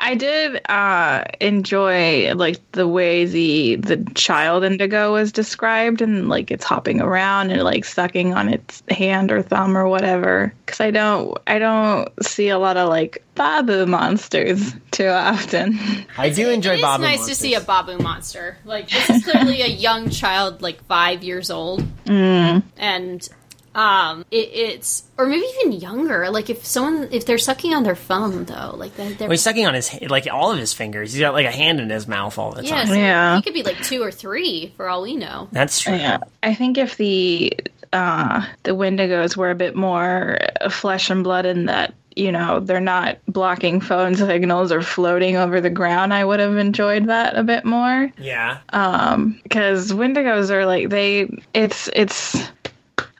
[0.00, 6.50] I did uh, enjoy like the way the the child Wendigo was described and like
[6.50, 10.54] it's hopping around and like sucking on its hand or thumb or whatever.
[10.64, 15.78] Because I don't I don't see a lot of like babu monsters too often.
[16.16, 17.02] I do enjoy it babu.
[17.02, 17.38] It's nice monsters.
[17.38, 18.56] to see a babu monster.
[18.64, 22.62] Like this is clearly a young child, like five years old, mm.
[22.76, 23.28] and
[23.74, 26.30] um, it, it's or maybe even younger.
[26.30, 29.42] Like if someone if they're sucking on their thumb though, like they're, they're well, he's
[29.42, 31.12] sucking on his like all of his fingers.
[31.12, 32.86] He's got like a hand in his mouth all the yeah, time.
[32.88, 33.36] so Yeah.
[33.36, 35.48] he could be like two or three for all we know.
[35.52, 35.94] That's true.
[35.94, 37.52] Yeah, I think if the
[37.92, 40.38] uh, the Wendigos were a bit more
[40.70, 45.60] flesh and blood in that you know they're not blocking phone signals or floating over
[45.60, 48.12] the ground, I would have enjoyed that a bit more.
[48.18, 48.58] Yeah.
[48.70, 52.36] Um, because Wendigos are like they, it's it's,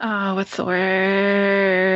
[0.01, 1.93] oh what's the word?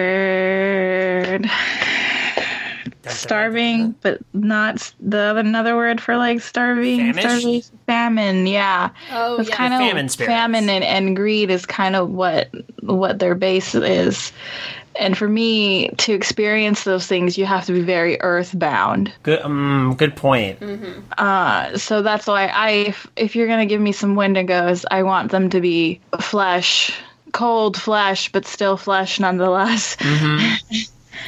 [3.09, 7.13] starving, but not the another word for like starving.
[7.13, 7.23] Famish?
[7.23, 8.47] Starvation, famine.
[8.47, 8.91] Yeah.
[9.13, 10.33] Oh it's yeah, kind of Famine spirits.
[10.33, 12.51] famine and, and greed is kind of what
[12.83, 14.33] what their base is.
[14.99, 19.13] And for me to experience those things, you have to be very earthbound.
[19.23, 19.41] Good.
[19.43, 20.59] Um, good point.
[21.19, 25.31] Uh, so that's why I, if, if you're gonna give me some Wendigos, I want
[25.33, 26.93] them to be flesh,
[27.33, 29.97] cold flesh, but still flesh nonetheless.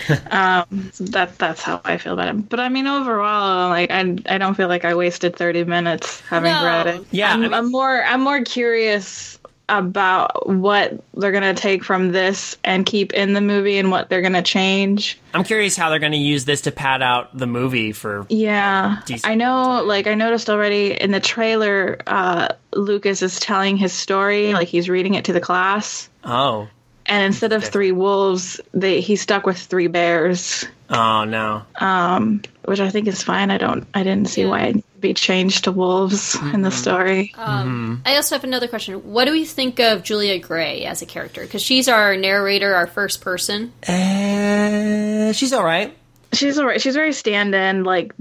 [0.31, 2.49] um, that that's how I feel about it.
[2.49, 6.53] But I mean, overall, like I, I don't feel like I wasted 30 minutes having
[6.53, 6.65] No.
[6.65, 7.07] read it.
[7.11, 9.38] Yeah, I'm, I mean- I'm more I'm more curious
[9.69, 14.23] about what they're gonna take from this and keep in the movie and what they're
[14.23, 15.19] gonna change.
[15.35, 18.27] I'm curious how they're going to use this to pad out the movie for.
[18.31, 19.31] Yeah, Decent.
[19.31, 19.83] I know.
[19.85, 24.89] Like I noticed already in the trailer, uh, Lucas is telling his story, like he's
[24.89, 26.67] reading it to the class, Oh.
[27.07, 31.63] and instead of three wolves, they he stuck with three bears, Oh no.
[31.79, 33.51] um, which I think is fine.
[33.51, 34.49] I don't, I didn't see Yeah.
[34.49, 37.33] why it needed to be changed to wolves in the story.
[37.37, 38.95] Um, I also have another question.
[39.13, 41.43] What do we think of Julia Gray as a character?
[41.43, 43.73] Because she's our narrator, our first person.
[43.89, 45.97] Uh, she's all right.
[46.33, 46.81] She's alright.
[46.81, 48.13] She's very stand-in, like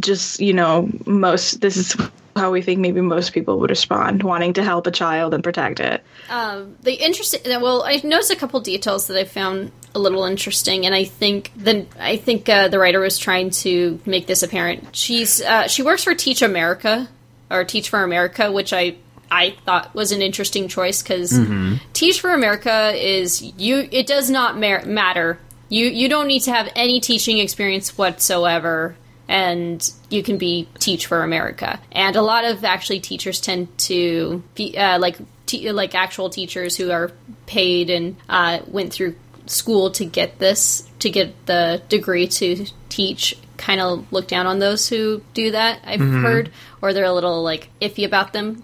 [0.00, 1.60] just you know, most.
[1.60, 1.96] This is
[2.36, 5.80] how we think maybe most people would respond, wanting to help a child and protect
[5.80, 6.02] it.
[6.30, 7.40] Um, the interesting.
[7.60, 11.50] Well, I noticed a couple details that I found a little interesting, and I think
[11.56, 14.96] then I think uh, the writer was trying to make this apparent.
[14.96, 17.08] She's uh, she works for Teach America
[17.50, 18.96] or Teach for America, which I
[19.30, 21.38] I thought was an interesting choice because
[21.92, 23.88] Teach for America is you.
[23.90, 25.38] It does not mer- matter.
[25.68, 28.96] You you don't need to have any teaching experience whatsoever
[29.32, 31.80] and you can be teach for America.
[31.90, 35.16] And a lot of actually teachers tend to be uh, like
[35.46, 37.10] te- like actual teachers who are
[37.46, 39.16] paid and uh, went through
[39.46, 43.34] school to get this to get the degree to teach.
[43.56, 45.80] Kind of look down on those who do that.
[45.84, 46.50] I've heard,
[46.82, 48.62] or they're a little like iffy about them.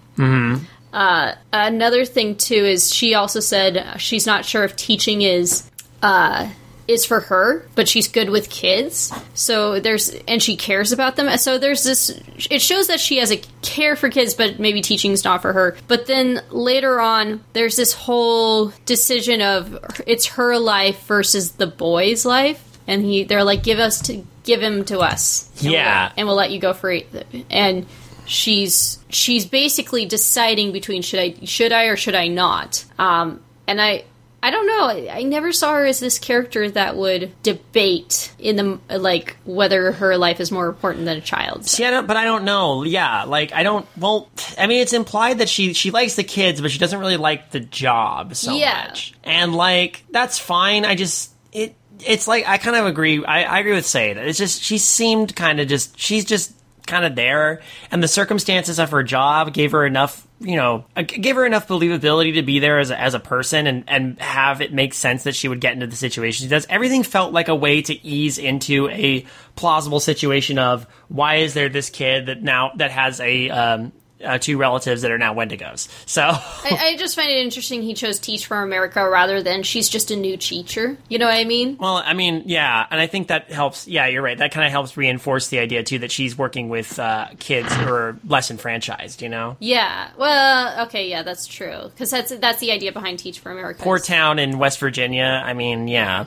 [0.93, 5.69] Uh, another thing too is she also said she's not sure if teaching is
[6.03, 6.47] uh,
[6.89, 9.13] is for her, but she's good with kids.
[9.33, 11.37] So there's and she cares about them.
[11.37, 12.09] So there's this.
[12.49, 15.77] It shows that she has a care for kids, but maybe teaching's not for her.
[15.87, 22.25] But then later on, there's this whole decision of it's her life versus the boy's
[22.25, 25.47] life, and he they're like give us to give him to us.
[25.59, 26.11] And we'll- Yeah.
[26.17, 27.05] and we'll let you go free.
[27.49, 27.85] And
[28.25, 32.83] she's she's basically deciding between should I should I or should I not.
[32.97, 34.03] Um, and I
[34.41, 35.11] I don't know.
[35.11, 40.17] I, never saw her as this character that would debate in the like whether her
[40.17, 41.71] life is more important than a child's.
[41.71, 42.83] See, I don't, but I don't know.
[42.83, 43.85] Yeah, like I don't.
[43.97, 47.17] Well, I mean, it's implied that she she likes the kids, but she doesn't really
[47.17, 48.85] like the job so Yeah.
[48.87, 49.13] much.
[49.23, 50.85] And like that's fine.
[50.85, 51.75] I just it
[52.05, 53.23] it's like I kind of agree.
[53.25, 54.15] I, I agree with Sade.
[54.17, 56.53] It's just she seemed kind of just she's just
[56.87, 60.25] kind of there, and the circumstances of her job gave her enough.
[60.41, 63.83] You know, gave her enough believability to be there as a, as a person and,
[63.87, 66.65] and have it make sense that she would get into the situation she does.
[66.69, 69.25] Everything felt like a way to ease into a
[69.55, 73.91] plausible situation of why is there this kid that now that has a um,
[74.23, 75.87] uh, two relatives that are now Wendigos.
[76.05, 79.89] So I, I just find it interesting he chose Teach for America rather than she's
[79.89, 80.97] just a new teacher.
[81.07, 81.77] You know what I mean?
[81.79, 83.87] Well, I mean, yeah, and I think that helps.
[83.87, 84.37] Yeah, you're right.
[84.37, 87.87] That kind of helps reinforce the idea too that she's working with uh, kids who
[87.91, 89.21] are less enfranchised.
[89.21, 90.09] You know, Yeah.
[90.17, 93.81] Well, okay, yeah, that's true because that's that's the idea behind Teach for America.
[93.83, 95.41] poor town in West Virginia.
[95.43, 96.25] I mean, yeah,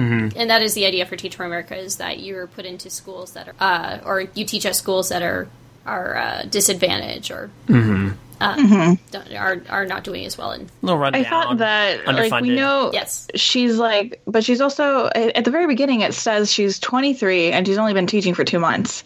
[0.00, 0.38] Mm-hmm.
[0.38, 3.32] And that is the idea for Teach for America is that you're put into schools
[3.32, 5.48] that are, uh, or you teach at schools that are
[5.86, 8.10] are uh, disadvantaged or Mm-hmm.
[8.40, 10.50] uh, don't- are are not doing as well.
[10.52, 11.24] And little rundown.
[11.24, 13.28] I thought that like we know Yes.
[13.34, 17.66] she's like but she's also at at the very beginning it says she's 23 and
[17.66, 19.04] she's only been teaching for 2 months.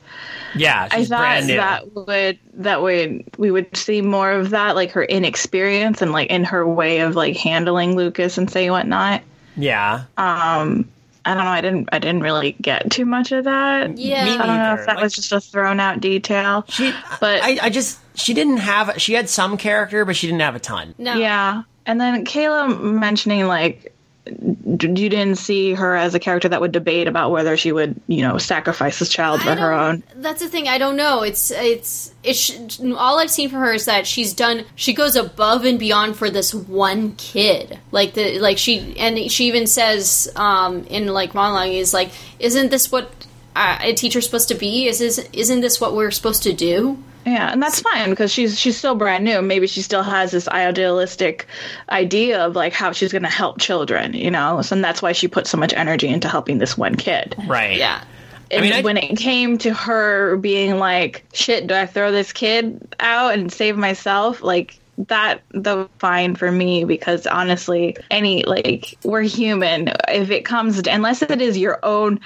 [0.56, 1.56] Yeah, I thought brand new.
[1.56, 6.30] that would that would we would see more of that like her inexperience and like
[6.30, 9.22] in her way of like handling Lucas and say whatnot.
[9.56, 10.88] yeah, Um
[11.26, 11.50] I don't know.
[11.50, 11.88] I didn't.
[11.92, 13.96] I didn't really get too much of that.
[13.96, 14.24] Yeah.
[14.24, 16.64] Me I don't know if that Like- was just a thrown out detail.
[16.68, 16.92] she.
[17.20, 19.00] But- I, I just she didn't have.
[19.00, 20.94] She had some character, but she didn't have a ton.
[20.98, 21.62] no, Yeah.
[21.86, 23.90] And then Kayla mentioning like d-
[24.26, 28.22] you didn't see her as a character that would debate about whether she would, you
[28.22, 30.02] know, sacrifice this child for her own.
[30.16, 30.66] That's the thing.
[30.66, 31.22] I don't know.
[31.22, 34.64] It's it's it's all I've seen from her is that she's done.
[34.76, 37.78] She goes above and beyond for this one kid.
[37.90, 42.70] Like the like she and she even says um in like monologue is like, isn't
[42.70, 43.12] this what
[43.54, 44.86] uh, a teacher's supposed to be?
[44.86, 47.02] Is this isn't this what we're supposed to do?
[47.26, 49.40] Yeah, and that's fine because she's she's still brand new.
[49.40, 51.46] Maybe she still has this idealistic
[51.90, 54.60] idea of like how she's going to help children, you know.
[54.62, 57.34] So and that's why she put so much energy into helping this one kid.
[57.46, 57.78] Right.
[57.78, 58.02] Yeah.
[58.50, 62.32] And mean, I- when it came to her being like, "Shit, do I throw this
[62.32, 68.96] kid out and save myself?" Like that, the fine for me because honestly, any like
[69.02, 69.90] we're human.
[70.08, 72.20] If it comes, to, unless it is your own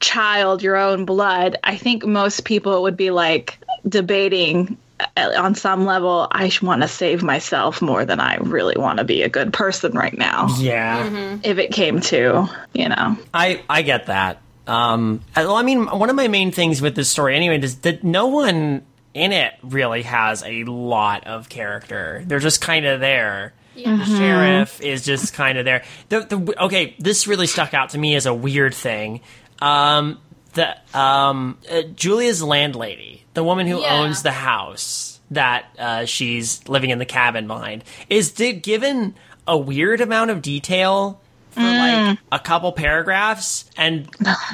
[0.00, 4.76] child, your own blood, I think most people would be like debating
[5.16, 6.26] uh, on some level.
[6.30, 9.92] I want to save myself more than I really want to be a good person
[9.92, 10.48] right now.
[10.58, 11.38] Yeah.
[11.42, 14.40] If it came to, you know, I I get that.
[14.66, 17.76] Um, I- well, I mean, one of my main things with this story, anyway, is
[17.80, 22.22] that no one in it really has a lot of character.
[22.26, 23.52] They're just kind of there.
[23.76, 25.84] yeah The sheriff is just kind of there.
[26.08, 29.20] The, the okay, this really stuck out to me as a weird thing.
[29.60, 30.18] Um,
[30.54, 34.00] the um, uh, Julia's landlady, the woman who Yeah.
[34.02, 39.14] owns the house that uh, she's living in the cabin behind, is given
[39.46, 41.20] a weird amount of detail
[41.54, 42.18] for like mm.
[42.32, 44.08] a couple paragraphs, and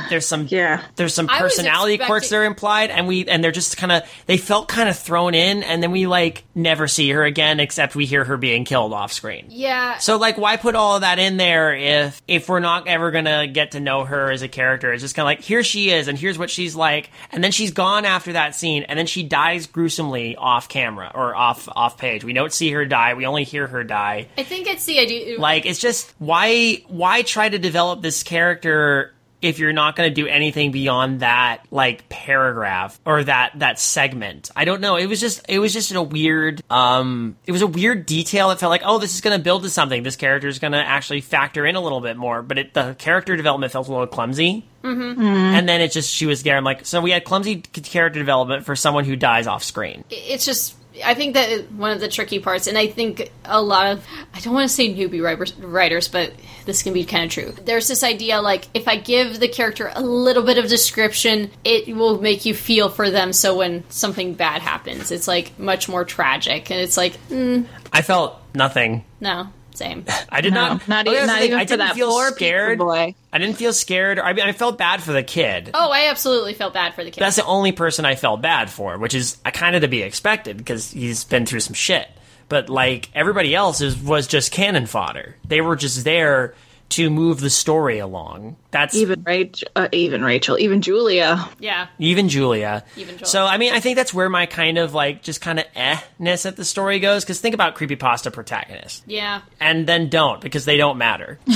[0.08, 0.82] there's some Yeah.
[0.96, 3.76] there's some I was personality quirks expecting- that are implied, and we and they're just
[3.76, 7.24] kind of they felt kind of thrown in, and then we like never see her
[7.24, 9.46] again, except we hear her being killed off screen.
[9.48, 9.98] Yeah.
[9.98, 13.46] So like, why put all of that in there if if we're not ever gonna
[13.46, 14.92] get to know her as a character?
[14.92, 17.52] It's just kind of like here she is, and here's what she's like, and then
[17.52, 21.98] she's gone after that scene, and then she dies gruesomely off camera or off off
[21.98, 22.24] page.
[22.24, 23.14] We don't see her die.
[23.14, 24.28] We only hear her die.
[24.36, 25.38] I think it's the idea.
[25.40, 30.14] Like it's just why why try to develop this character if you're not going to
[30.14, 34.50] do anything beyond that like paragraph or that that segment.
[34.54, 34.96] I don't know.
[34.96, 38.60] It was just it was just a weird um it was a weird detail that
[38.60, 40.02] felt like oh this is going to build to something.
[40.02, 42.94] This character is going to actually factor in a little bit more, but it, the
[42.98, 44.64] character development felt a little clumsy.
[44.82, 45.22] Mm-hmm.
[45.22, 46.56] And then it just she was there.
[46.56, 50.04] I'm like, so we had clumsy character development for someone who dies off screen.
[50.10, 53.86] it's just I think that one of the tricky parts, and I think a lot
[53.88, 56.32] of I don't want to say newbie writers, writers, but
[56.66, 57.52] this can be kind of true.
[57.64, 61.94] There's this idea like if I give the character a little bit of description, it
[61.94, 63.32] will make you feel for them.
[63.32, 68.02] So when something bad happens, it's like much more tragic, and it's like mm, I
[68.02, 69.04] felt nothing.
[69.20, 69.48] no,
[69.80, 70.04] same.
[70.28, 70.88] I did No, not.
[70.88, 72.78] not e- not even I for didn't that feel poor scared.
[72.78, 73.14] boy.
[73.32, 74.18] I didn't feel scared.
[74.18, 75.70] I mean, I felt bad for the kid.
[75.74, 77.20] Oh, I absolutely felt bad for the kid.
[77.20, 80.56] That's the only person I felt bad for, which is kind of to be expected
[80.56, 82.08] because he's been through some shit.
[82.48, 85.36] But like everybody else is was just cannon fodder.
[85.46, 86.54] They were just there
[86.90, 88.56] to move the story along.
[88.72, 91.48] That's even Rachel, uh, even Rachel, even Julia.
[91.58, 91.86] yeah.
[91.98, 92.84] even Julia.
[92.96, 93.26] Even Julia.
[93.26, 96.46] So I mean, I think that's where my kind of like just kind of eh-ness
[96.46, 97.24] at the story goes.
[97.24, 99.40] Because think about creepypasta protagonists, Yeah.
[99.60, 101.38] and then don't because they don't matter.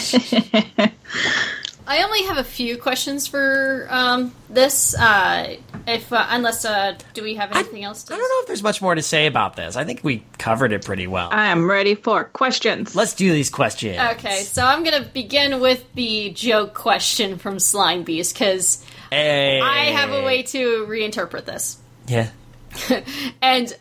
[1.87, 4.95] I only have a few questions for um, this.
[4.99, 8.05] Uh, if uh, unless uh, do we have anything else?
[8.05, 9.77] To I don't know if there's much more to say about this.
[9.77, 11.29] I think we covered it pretty well.
[11.31, 12.95] I am ready for questions.
[12.97, 13.99] Let's do these questions.
[13.99, 19.61] Okay, so I'm gonna begin with the joke question from Slime Beast because Hey.
[19.61, 21.77] I have a way to reinterpret this,
[22.09, 22.31] Yeah.
[23.43, 23.77] and I,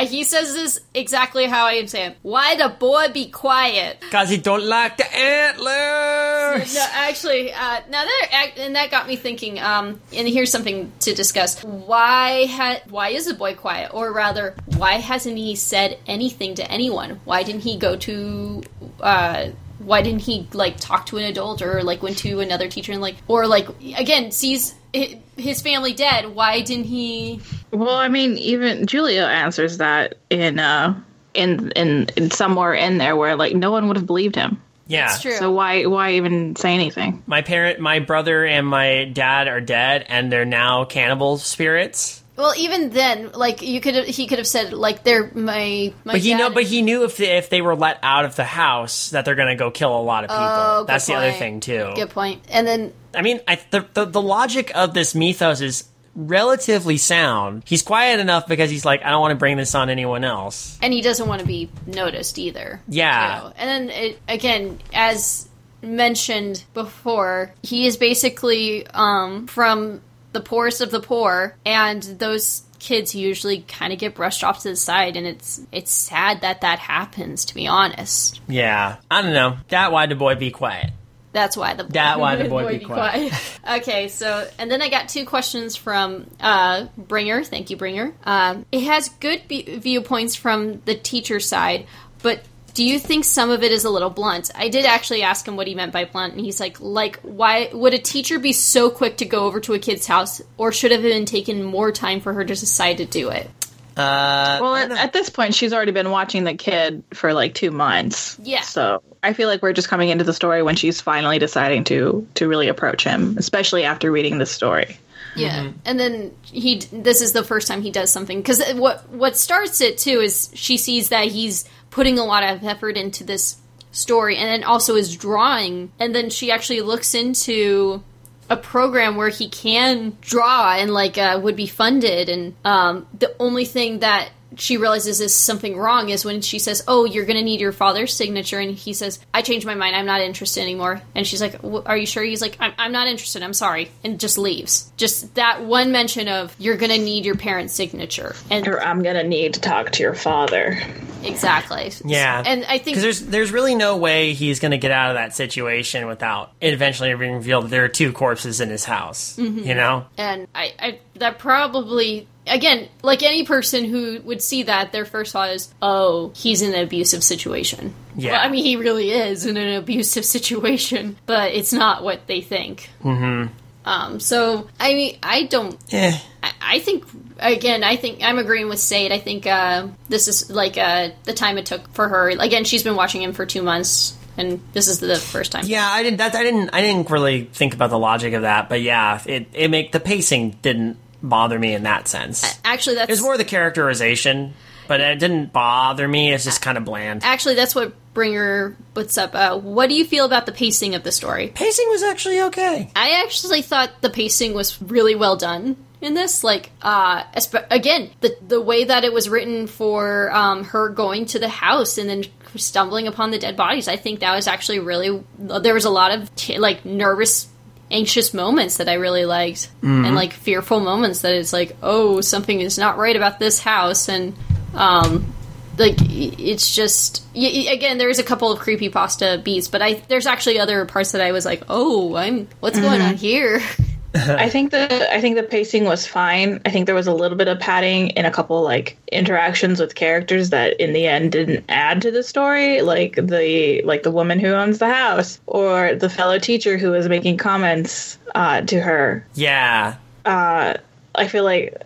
[0.00, 2.14] he says this exactly how I am saying.
[2.22, 4.02] Why the boy be quiet?
[4.10, 6.74] Cause he don't like the antlers.
[6.74, 9.58] No, actually, uh, now that and that got me thinking.
[9.60, 11.62] Um, and here's something to discuss.
[11.62, 13.92] Why ha- Why is the boy quiet?
[13.94, 17.20] Or rather, why hasn't he said anything to anyone?
[17.24, 18.62] Why didn't he go to?
[19.00, 19.48] Uh,
[19.88, 23.00] why didn't he like talk to an adult or like went to another teacher and
[23.00, 26.34] like or like again sees his family dead?
[26.34, 27.40] Why didn't he?
[27.70, 31.00] Well, I mean, even Julia answers that in uh
[31.34, 34.60] in in, in somewhere in there where like no one would have believed him.
[34.86, 35.12] Yeah.
[35.12, 35.36] It's true.
[35.36, 37.22] So why why even say anything?
[37.26, 42.22] My parent, my brother, and my dad are dead, and they're now cannibal spirits.
[42.38, 46.12] Well, even then, like you could, he could have said, like they're my my.
[46.12, 48.44] But he know, but he knew if they, if they were let out of the
[48.44, 50.44] house that they're going to go kill a lot of people.
[50.44, 51.90] Oh, That's the other thing too.
[51.96, 52.44] Good point.
[52.48, 57.64] And then I mean, I, the, the the logic of this mythos is relatively sound.
[57.66, 60.78] He's quiet enough because he's like, I don't want to bring this on anyone else.
[60.80, 62.80] and he doesn't want to be noticed either.
[62.88, 63.40] Yeah.
[63.42, 63.52] know.
[63.56, 65.48] And then it, again, as
[65.82, 70.00] mentioned before, he is basically um, from
[70.38, 74.68] the poorest of the poor, and those kids usually kind of get brushed off to
[74.68, 77.44] the side, and it's it's sad that that happens.
[77.46, 79.56] To be honest, Yeah, I don't know.
[79.68, 80.92] That why the boy be quiet.
[81.32, 83.32] that's why the boy, That why the boy be quiet.
[83.78, 87.42] okay, so and then I got two questions from uh, Bringer.
[87.44, 88.14] Thank you, Bringer.
[88.24, 91.86] Um, it has good be- viewpoints from the teacher side,
[92.22, 92.42] but
[92.78, 94.52] do you think some of it is a little blunt?
[94.54, 97.70] I did actually ask him what he meant by blunt, and he's like, like, why
[97.72, 100.92] would a teacher be so quick to go over to a kid's house, or should
[100.92, 103.50] have been taken more time for her to decide to do it?
[103.96, 107.72] Uh, Well, at, at this point, she's already been watching the kid for like two
[107.72, 108.38] months.
[108.44, 108.60] Yeah.
[108.60, 112.28] So I feel like we're just coming into the story when she's finally deciding to
[112.34, 114.98] to really approach him, especially after reading this story.
[115.34, 116.78] Yeah, and then he.
[116.92, 120.50] This is the first time he does something because what what starts it too is
[120.54, 123.56] she sees that he's putting a lot of effort into this
[123.92, 128.02] story, and then also is drawing, and then she actually looks into
[128.50, 133.34] a program where he can draw and like uh, would be funded, and um, the
[133.38, 137.36] only thing that she realizes is something wrong is when she says, "Oh, you're going
[137.36, 139.94] to need your father's signature," and he says, "I changed my mind.
[139.96, 143.08] I'm not interested anymore." And she's like, "Are you sure?" He's like, "I'm, I'm not
[143.08, 143.42] interested.
[143.42, 144.90] I'm sorry," and just leaves.
[144.96, 149.02] Just that one mention of you're going to need your parents' signature, and Or I'm
[149.02, 150.78] gonna need to talk to your father.
[151.24, 154.90] exactly, Yeah, And I think because there's there's really no way he's going to get
[154.90, 158.70] out of that situation without it eventually being revealed that there are two corpses in
[158.70, 159.36] his house.
[159.36, 159.58] Mm-hmm.
[159.60, 164.92] You know, and I, I that probably again like any person who would see that
[164.92, 168.32] their first thought is oh he's in an abusive situation Yeah.
[168.32, 172.40] well, i mean he really is in an abusive situation but it's not what they
[172.40, 173.52] think mm-hmm.
[173.84, 176.18] um so i mean i don't eh.
[176.42, 177.04] I, I think
[177.38, 179.12] again i think i'm agreeing with Sade.
[179.12, 182.82] i think uh this is like uh the time it took for her again she's
[182.82, 186.18] been watching him for two months and this is the first time Yeah, I didn't.
[186.18, 186.70] That I didn't.
[186.72, 188.68] I didn't really think about the logic of that.
[188.68, 192.58] But yeah, it it make the pacing didn't bother me in that sense.
[192.64, 194.54] actually that's It's more the characterization,
[194.86, 196.32] but it didn't bother me.
[196.32, 197.22] It's just kind of bland.
[197.24, 201.04] actually that's what bringer puts up uh what do you feel about the pacing of
[201.04, 202.90] the story Pacing was actually okay.
[202.96, 206.44] I actually thought the pacing was really well done in this.
[206.44, 207.24] Like, uh,
[207.70, 211.98] again, the the way that it was written for um, her going to the house
[211.98, 215.24] and then stumbling upon the dead bodies, I think that was actually really.
[215.38, 217.48] There was a lot of t- like nervous,
[217.90, 222.60] anxious moments that I really liked, and like fearful moments that it's like, oh, something
[222.60, 224.34] is not right about this house, and
[224.74, 225.32] um,
[225.78, 230.26] like it's just y- again there's a couple of creepy pasta beats but i there's
[230.26, 233.60] actually other parts that i was like oh i'm what's going on here
[234.14, 236.60] I think the I think the pacing was fine.
[236.64, 239.94] I think there was a little bit of padding in a couple like interactions with
[239.94, 244.38] characters that in the end didn't add to the story, like the like the woman
[244.38, 249.26] who owns the house or the fellow teacher who was making comments uh, to her.
[249.34, 250.74] Yeah, Uh,
[251.14, 251.82] I feel like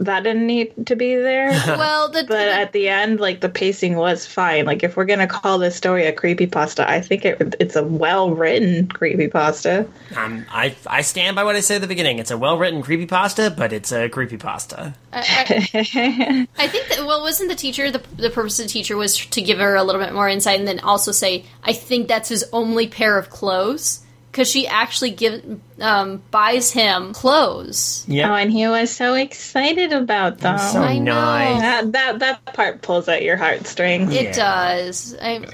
[0.00, 1.50] that didn't need to be there.
[1.66, 4.64] well the, but at the end, like the pacing was fine.
[4.64, 7.84] Like if we're gonna call this story a creepy pasta, I think it, it's a
[7.84, 9.86] well written creepypasta.
[10.16, 12.18] um, I I stand by what I said at the beginning.
[12.18, 14.94] It's a well written creepy pasta, but it's a creepypasta.
[15.12, 19.42] I think that well, wasn't the teacher the the purpose of the teacher was to
[19.42, 22.48] give her a little bit more insight, and then also say, I think that's his
[22.52, 24.00] only pair of clothes
[24.30, 28.04] because she actually give um, buys him clothes.
[28.08, 30.58] Oh, Yeah, and he was so excited about them.
[30.58, 31.12] so I know.
[31.14, 34.14] that that that part pulls at your heartstrings.
[34.14, 34.32] It Yeah.
[34.32, 35.16] does.
[35.20, 35.44] I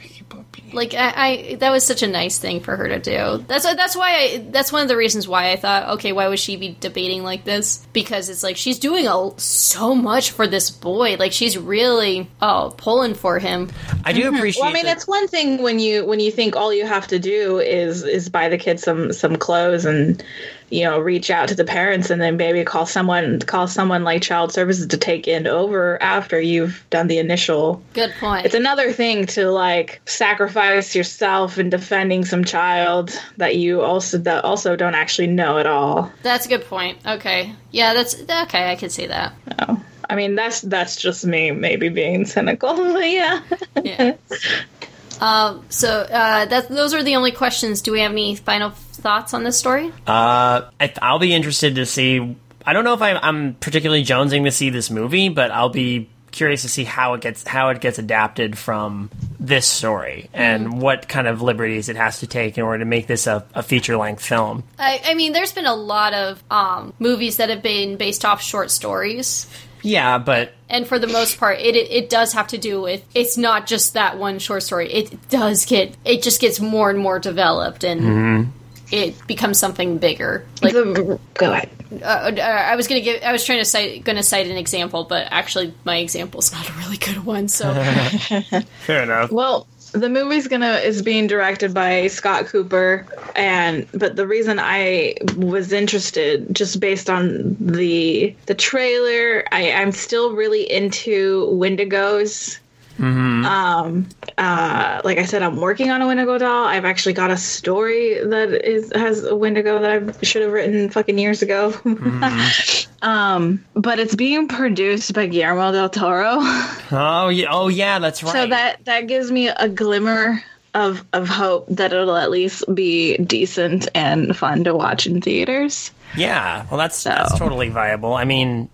[0.72, 3.44] like I, I that was such a nice thing for her to do.
[3.46, 6.38] That's that's why I that's one of the reasons why I thought okay why would
[6.38, 10.70] she be debating like this because it's like she's doing a, so much for this
[10.70, 13.70] boy like she's really oh pulling for him.
[14.04, 14.62] I do appreciate.
[14.62, 17.06] Well, I mean, that- it's one thing when you when you think all you have
[17.08, 20.22] to do is is buy the kid some some clothes and
[20.70, 24.22] you know reach out to the parents and then maybe call someone call someone like
[24.22, 27.82] child services to take in over after you've done the initial.
[27.94, 28.46] Good point.
[28.46, 34.44] It's another thing to like sacrifice yourself in defending some child that you also that
[34.44, 36.12] also don't actually know at all.
[36.22, 36.98] That's a good point.
[37.06, 37.54] Okay.
[37.70, 38.70] Yeah, that's okay.
[38.70, 39.34] I could see that.
[39.58, 39.82] Oh.
[40.08, 43.40] I mean, that's that's just me maybe being cynical, but yeah.
[43.82, 44.16] Yeah.
[45.20, 47.82] Um, so uh, that those are the only questions.
[47.82, 49.92] Do we have any final thoughts on this story?
[50.06, 52.36] Uh, I, I'll be interested to see.
[52.64, 56.08] I don't know if I'm, I'm particularly jonesing to see this movie, but I'll be
[56.36, 59.10] curious to see how it gets how it gets adapted from
[59.40, 60.80] this story and mm.
[60.80, 63.62] what kind of liberties it has to take in order to make this a, a
[63.62, 64.62] feature length film.
[64.78, 68.42] I, I, mean, there's been a lot of um, movies that have been based off
[68.42, 69.46] short stories.
[69.82, 73.04] Yeah, but and for the most part, it, it, it does have to do with
[73.14, 74.92] it's not just that one short story.
[74.92, 78.00] It does get it just gets more and more developed and.
[78.00, 78.50] Mm-hmm
[78.92, 80.46] it becomes something bigger.
[80.62, 81.70] Like, go ahead.
[82.02, 83.22] Uh, uh, I was gonna give.
[83.22, 86.68] I was trying to cite, gonna cite an example, but actually, my example is not
[86.68, 87.48] a really good one.
[87.48, 87.72] So,
[88.80, 89.30] fair enough.
[89.30, 89.66] Well,
[89.96, 95.72] the movie's gonna is being directed by Scott Cooper, and but the reason I was
[95.72, 102.58] interested, just based on the the trailer, I, I'm still really into Wendigos
[102.98, 103.44] Mm-hmm.
[103.44, 106.64] Um, uh, like I said, I'm working on a Wendigo doll.
[106.64, 110.88] I've actually got a story that is has a Wendigo that I should have written
[110.88, 111.72] fucking years ago.
[111.72, 112.85] Mm-hmm.
[113.02, 116.36] um, but it's being produced by Guillermo del Toro.
[116.38, 118.32] oh yeah, oh yeah, that's right.
[118.32, 120.42] So that that gives me a glimmer
[120.74, 125.90] of of hope that it'll at least be decent and fun to watch in theaters.
[126.16, 127.10] Yeah, well, that's so.
[127.10, 128.14] that's totally viable.
[128.14, 128.68] I mean,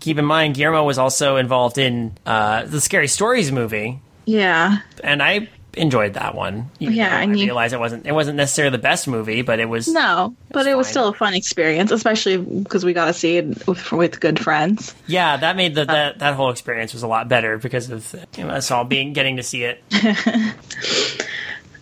[0.00, 4.00] keep in mind Guillermo was also involved in uh, the Scary Stories movie.
[4.24, 6.70] Yeah, and I enjoyed that one.
[6.78, 7.44] yeah, I you...
[7.44, 10.66] realized it wasn't it wasn't necessarily the best movie, but it was no, it but
[10.66, 14.20] it was still a fun experience, especially because we got to see it with, with,
[14.20, 14.94] good friends.
[15.06, 18.44] Yeah, that made the that that whole experience was a lot better because of you
[18.44, 19.82] know, us all being getting to see it.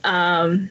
[0.05, 0.71] um,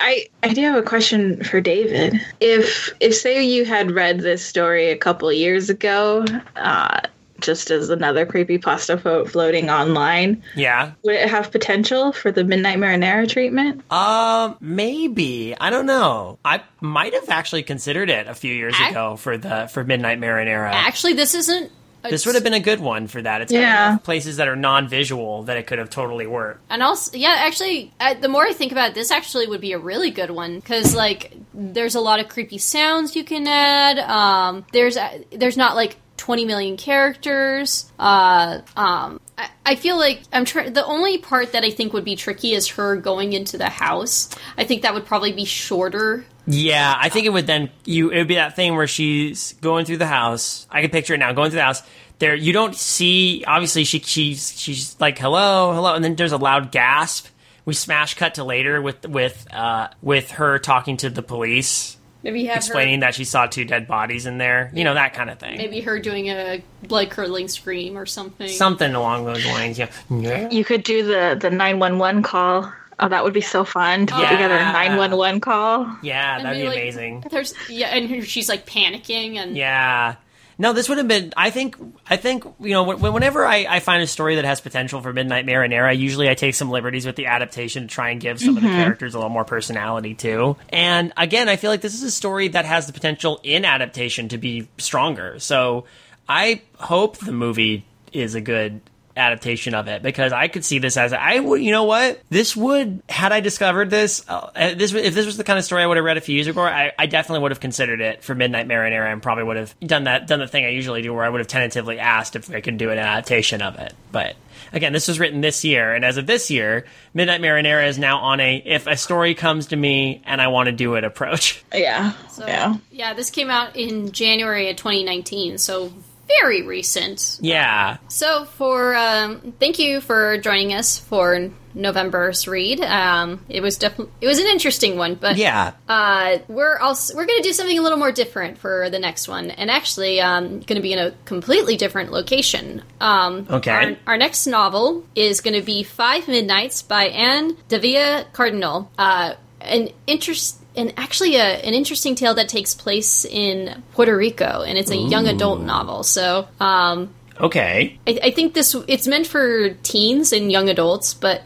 [0.00, 2.20] I I do have a question for David.
[2.40, 6.24] If if say you had read this story a couple years ago,
[6.56, 7.00] uh,
[7.48, 12.44] just as another creepy pasta fo- floating online, yeah, would it have potential for the
[12.44, 13.76] Midnight Marinara treatment?
[13.90, 15.56] Um, uh, maybe.
[15.58, 16.38] I don't know.
[16.44, 20.20] I might have actually considered it a few years I- ago for the for Midnight
[20.20, 20.72] Marinara.
[20.72, 21.72] Actually, this isn't
[22.02, 23.40] this would have been a good one for that.
[23.40, 23.98] It's yeah.
[23.98, 26.60] places that are non-visual that it could have totally worked.
[26.70, 29.72] And also, yeah, actually, uh, the more I think about it, this actually would be
[29.72, 33.98] a really good one because like there's a lot of creepy sounds you can add.
[33.98, 35.96] Um, there's uh, there's not like
[36.28, 37.90] 20 million characters.
[37.98, 40.74] Uh, um, I, I feel like I'm trying.
[40.74, 44.28] The only part that I think would be tricky is her going into the house.
[44.56, 48.16] I think that would probably be shorter yeah, I think it would then you it
[48.16, 50.66] would be that thing where she's going through the house.
[50.70, 51.82] I can picture it now, going through the house.
[52.20, 56.38] There you don't see obviously she she's she's like hello, hello and then there's a
[56.38, 57.26] loud gasp.
[57.66, 61.97] We smash cut to later with with uh with her talking to the police.
[62.22, 64.70] Maybe explaining her, that she saw two dead bodies in there.
[64.74, 65.56] You know, that kind of thing.
[65.56, 68.48] Maybe her doing a blood curdling scream or something.
[68.48, 70.48] Something along those lines, yeah.
[70.50, 74.28] You could do the the 911 call Oh, that would be so fun to put
[74.28, 75.96] together a nine one one call.
[76.02, 77.24] Yeah, that'd be, be like, amazing.
[77.30, 80.16] There's yeah, and she's like panicking and yeah.
[80.60, 81.32] No, this would have been.
[81.36, 81.76] I think.
[82.10, 82.82] I think you know.
[82.82, 86.56] Whenever I, I find a story that has potential for Midnight Marinara, usually I take
[86.56, 88.56] some liberties with the adaptation to try and give some mm-hmm.
[88.56, 88.78] of the mm-hmm.
[88.78, 90.56] characters a little more personality too.
[90.70, 94.28] And again, I feel like this is a story that has the potential in adaptation
[94.30, 95.38] to be stronger.
[95.38, 95.84] So
[96.28, 98.80] I hope the movie is a good
[99.18, 101.60] adaptation of it because I could see this as I would.
[101.62, 102.20] You know what?
[102.30, 104.24] This would had I discovered this.
[104.28, 106.34] Uh, this if this was the kind of story I would have read a few
[106.34, 109.56] years ago, I, I definitely would have considered it for Midnight Marinara and probably would
[109.56, 112.36] have done that done the thing I usually do where I would have tentatively asked
[112.36, 113.92] if I could do an adaptation of it.
[114.12, 114.36] But
[114.72, 118.18] again, this was written this year, and as of this year, Midnight Marinara is now
[118.18, 121.64] on a if a story comes to me and I want to do it approach.
[121.74, 122.12] Yeah.
[122.30, 122.76] So, yeah.
[122.90, 125.92] Yeah, this came out in January of 2019, so
[126.28, 127.38] very recent.
[127.40, 127.98] Yeah.
[128.08, 132.80] So for um, thank you for joining us for November's read.
[132.80, 137.26] Um, it was definitely it was an interesting one, but yeah, uh, we're also we're
[137.26, 140.60] going to do something a little more different for the next one, and actually um,
[140.60, 142.82] going to be in a completely different location.
[143.00, 143.70] Um, okay.
[143.70, 148.90] Our, our, next novel is going to be Five Midnights by Ann Dávila Cardinal.
[148.98, 154.62] Uh, an interest and actually a, an interesting tale that takes place in Puerto Rico,
[154.62, 155.08] and it's a Ooh.
[155.08, 156.04] young adult novel.
[156.04, 161.42] So, um, okay, I, I, think this it's meant for teens and young adults, but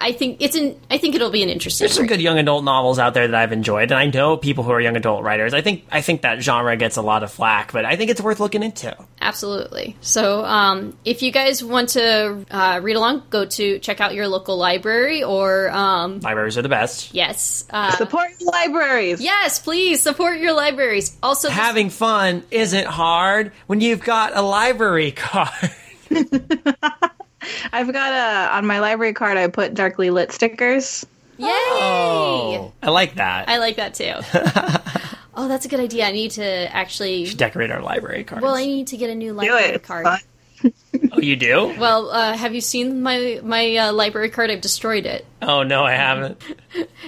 [0.00, 0.78] I, think it's an.
[0.90, 1.84] I think it'll be an interesting.
[1.84, 4.64] There's some good young adult novels out there that I've enjoyed, and I know people
[4.64, 5.54] who are young adult writers.
[5.54, 8.20] I think I think that genre gets a lot of flack, but I think it's
[8.20, 8.96] worth looking into.
[9.20, 9.96] Absolutely.
[10.00, 14.28] So, um, if you guys want to uh, read along, go to check out your
[14.28, 17.12] local library or um, libraries are the best.
[17.14, 19.20] Yes, uh, support libraries.
[19.20, 21.16] Yes, please support your libraries.
[21.22, 25.70] Also, having this- fun isn't hard when you've got a library card.
[27.76, 29.36] I've got a on my library card.
[29.36, 31.04] I put darkly lit stickers.
[31.36, 31.46] Yay!
[31.50, 33.50] Oh, I like that.
[33.50, 34.14] I like that too.
[35.34, 36.06] oh, that's a good idea.
[36.06, 38.42] I need to actually Decorate our library cards.
[38.42, 40.04] Well, I need to get a new library card.
[40.04, 40.20] Fun.
[41.16, 41.74] Oh, you do?
[41.78, 44.50] Well, uh, have you seen my my uh, library card?
[44.50, 45.26] I've destroyed it.
[45.42, 46.40] Oh no, I haven't.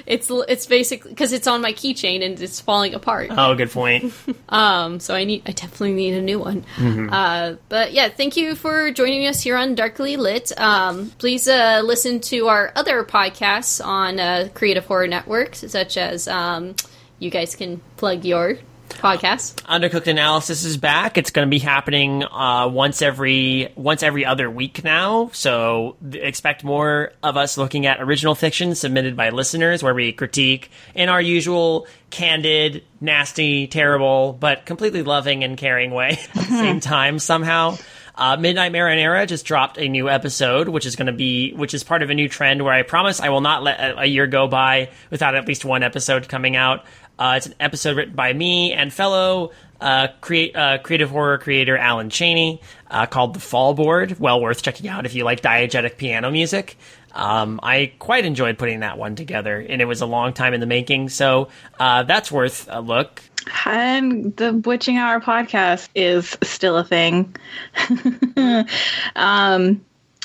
[0.07, 3.31] It's it's basically because it's on my keychain and it's falling apart.
[3.31, 4.15] Oh, good point.
[4.49, 6.65] Um, so I need I definitely need a new one.
[6.77, 7.13] Mm-hmm.
[7.13, 10.59] Uh, but yeah, thank you for joining us here on Darkly Lit.
[10.59, 16.29] Um, please uh, listen to our other podcasts on uh, Creative Horror Network, such as
[16.29, 16.77] um,
[17.19, 18.59] you guys can plug your
[18.99, 19.55] podcast.
[19.63, 21.17] Undercooked Analysis is back.
[21.19, 25.31] It's going to be happening uh, once every once every other week now.
[25.33, 30.71] So expect more of us looking at original fiction submitted by listeners, where we critique
[30.95, 36.81] in our usual candid, nasty, terrible, but completely loving and caring way at the same
[36.81, 37.19] time.
[37.19, 37.77] Somehow.
[38.15, 41.85] Uh, Midnight Marinara just dropped a new episode, which is going to be, which is
[41.85, 44.27] part of a new trend where I promise I will not let a, a year
[44.27, 46.85] go by without at least one episode coming out.
[47.19, 49.51] Uh, it's an episode written by me and fellow
[49.81, 52.61] uh, uh, creative horror creator Alan Cheney
[52.91, 54.19] uh, called The Fall Board.
[54.19, 56.77] Well worth checking out if you like diegetic piano music.
[57.15, 60.61] Um, I quite enjoyed putting that one together, and it was a long time in
[60.61, 61.49] the making, so
[61.81, 63.23] uh, that's worth a look.
[63.65, 67.35] And the Witching Hour podcast is still a thing.
[69.17, 69.81] um,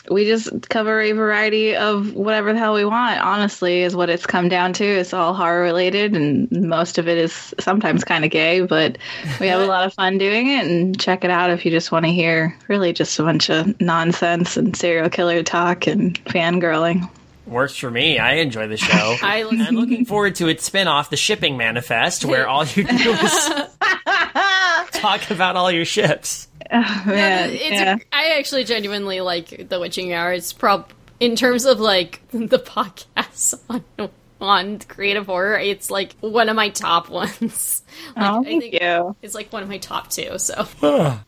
[0.10, 4.26] we just cover a variety of whatever the hell we want, honestly, is what it's
[4.26, 4.86] come down to.
[4.86, 8.98] It's all horror related, and most of it is sometimes kind of gay, but
[9.40, 10.66] we have a lot of fun doing it.
[10.66, 13.80] And check it out if you just want to hear really just a bunch of
[13.80, 17.10] nonsense and serial killer talk and fangirling.
[17.46, 18.20] Works for me.
[18.20, 19.16] I enjoy the show.
[19.22, 23.50] I I'm looking forward to its spin-off, The Shipping Manifest, where all you do is
[24.94, 26.48] talk about all your ships.
[27.06, 27.96] Man, it's yeah.
[27.96, 30.34] a, I actually genuinely like the Witching Hour.
[30.34, 34.10] It's prob in terms of like the podcasts on
[34.42, 35.58] on creative horror.
[35.58, 37.82] It's like one of my top ones.
[38.16, 39.16] Like, Oh, I thank think you.
[39.22, 40.38] It's like one of my top two.
[40.40, 40.68] So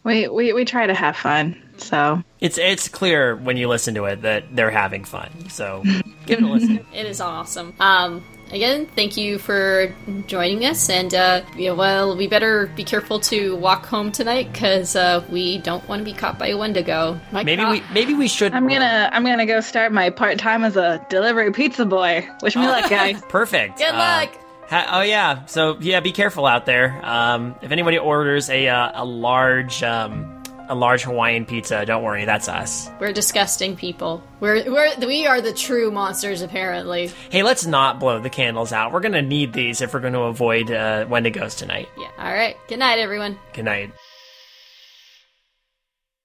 [0.04, 4.06] We, we we try to have fun, so It's it's clear when you listen to
[4.06, 5.50] it that they're having fun.
[5.50, 5.84] So
[6.26, 6.86] give it a listen.
[6.94, 7.74] it is awesome.
[7.80, 8.24] Um,
[8.56, 9.94] again, thank you for
[10.28, 14.96] joining us, and uh, yeah, well, we better be careful to walk home tonight because
[14.96, 17.20] uh, we don't want to be caught by a Wendigo.
[17.32, 17.72] My Maybe God.
[17.72, 18.54] we maybe we should.
[18.54, 22.28] I'm gonna I'm gonna go start my part time as a delivery pizza boy.
[22.42, 23.22] Wish me luck, guys.
[23.30, 23.78] Perfect.
[23.78, 24.38] Good Uh, luck.
[24.70, 25.46] ha- oh yeah.
[25.46, 27.00] So yeah, be careful out there.
[27.04, 30.35] Um, if anybody orders a uh, a large um,
[30.68, 32.90] a large Hawaiian pizza, don't worry, that's us.
[33.00, 34.24] We're disgusting people.
[34.40, 37.12] We're we're we are the true monsters, apparently.
[37.30, 38.92] Hey, let's not blow the candles out.
[38.92, 41.90] We're gonna need these if we're going to avoid uh, Wendigos tonight.
[41.98, 42.10] Yeah.
[42.18, 42.58] All right.
[42.68, 43.38] Good night, everyone.
[43.54, 43.92] Good night.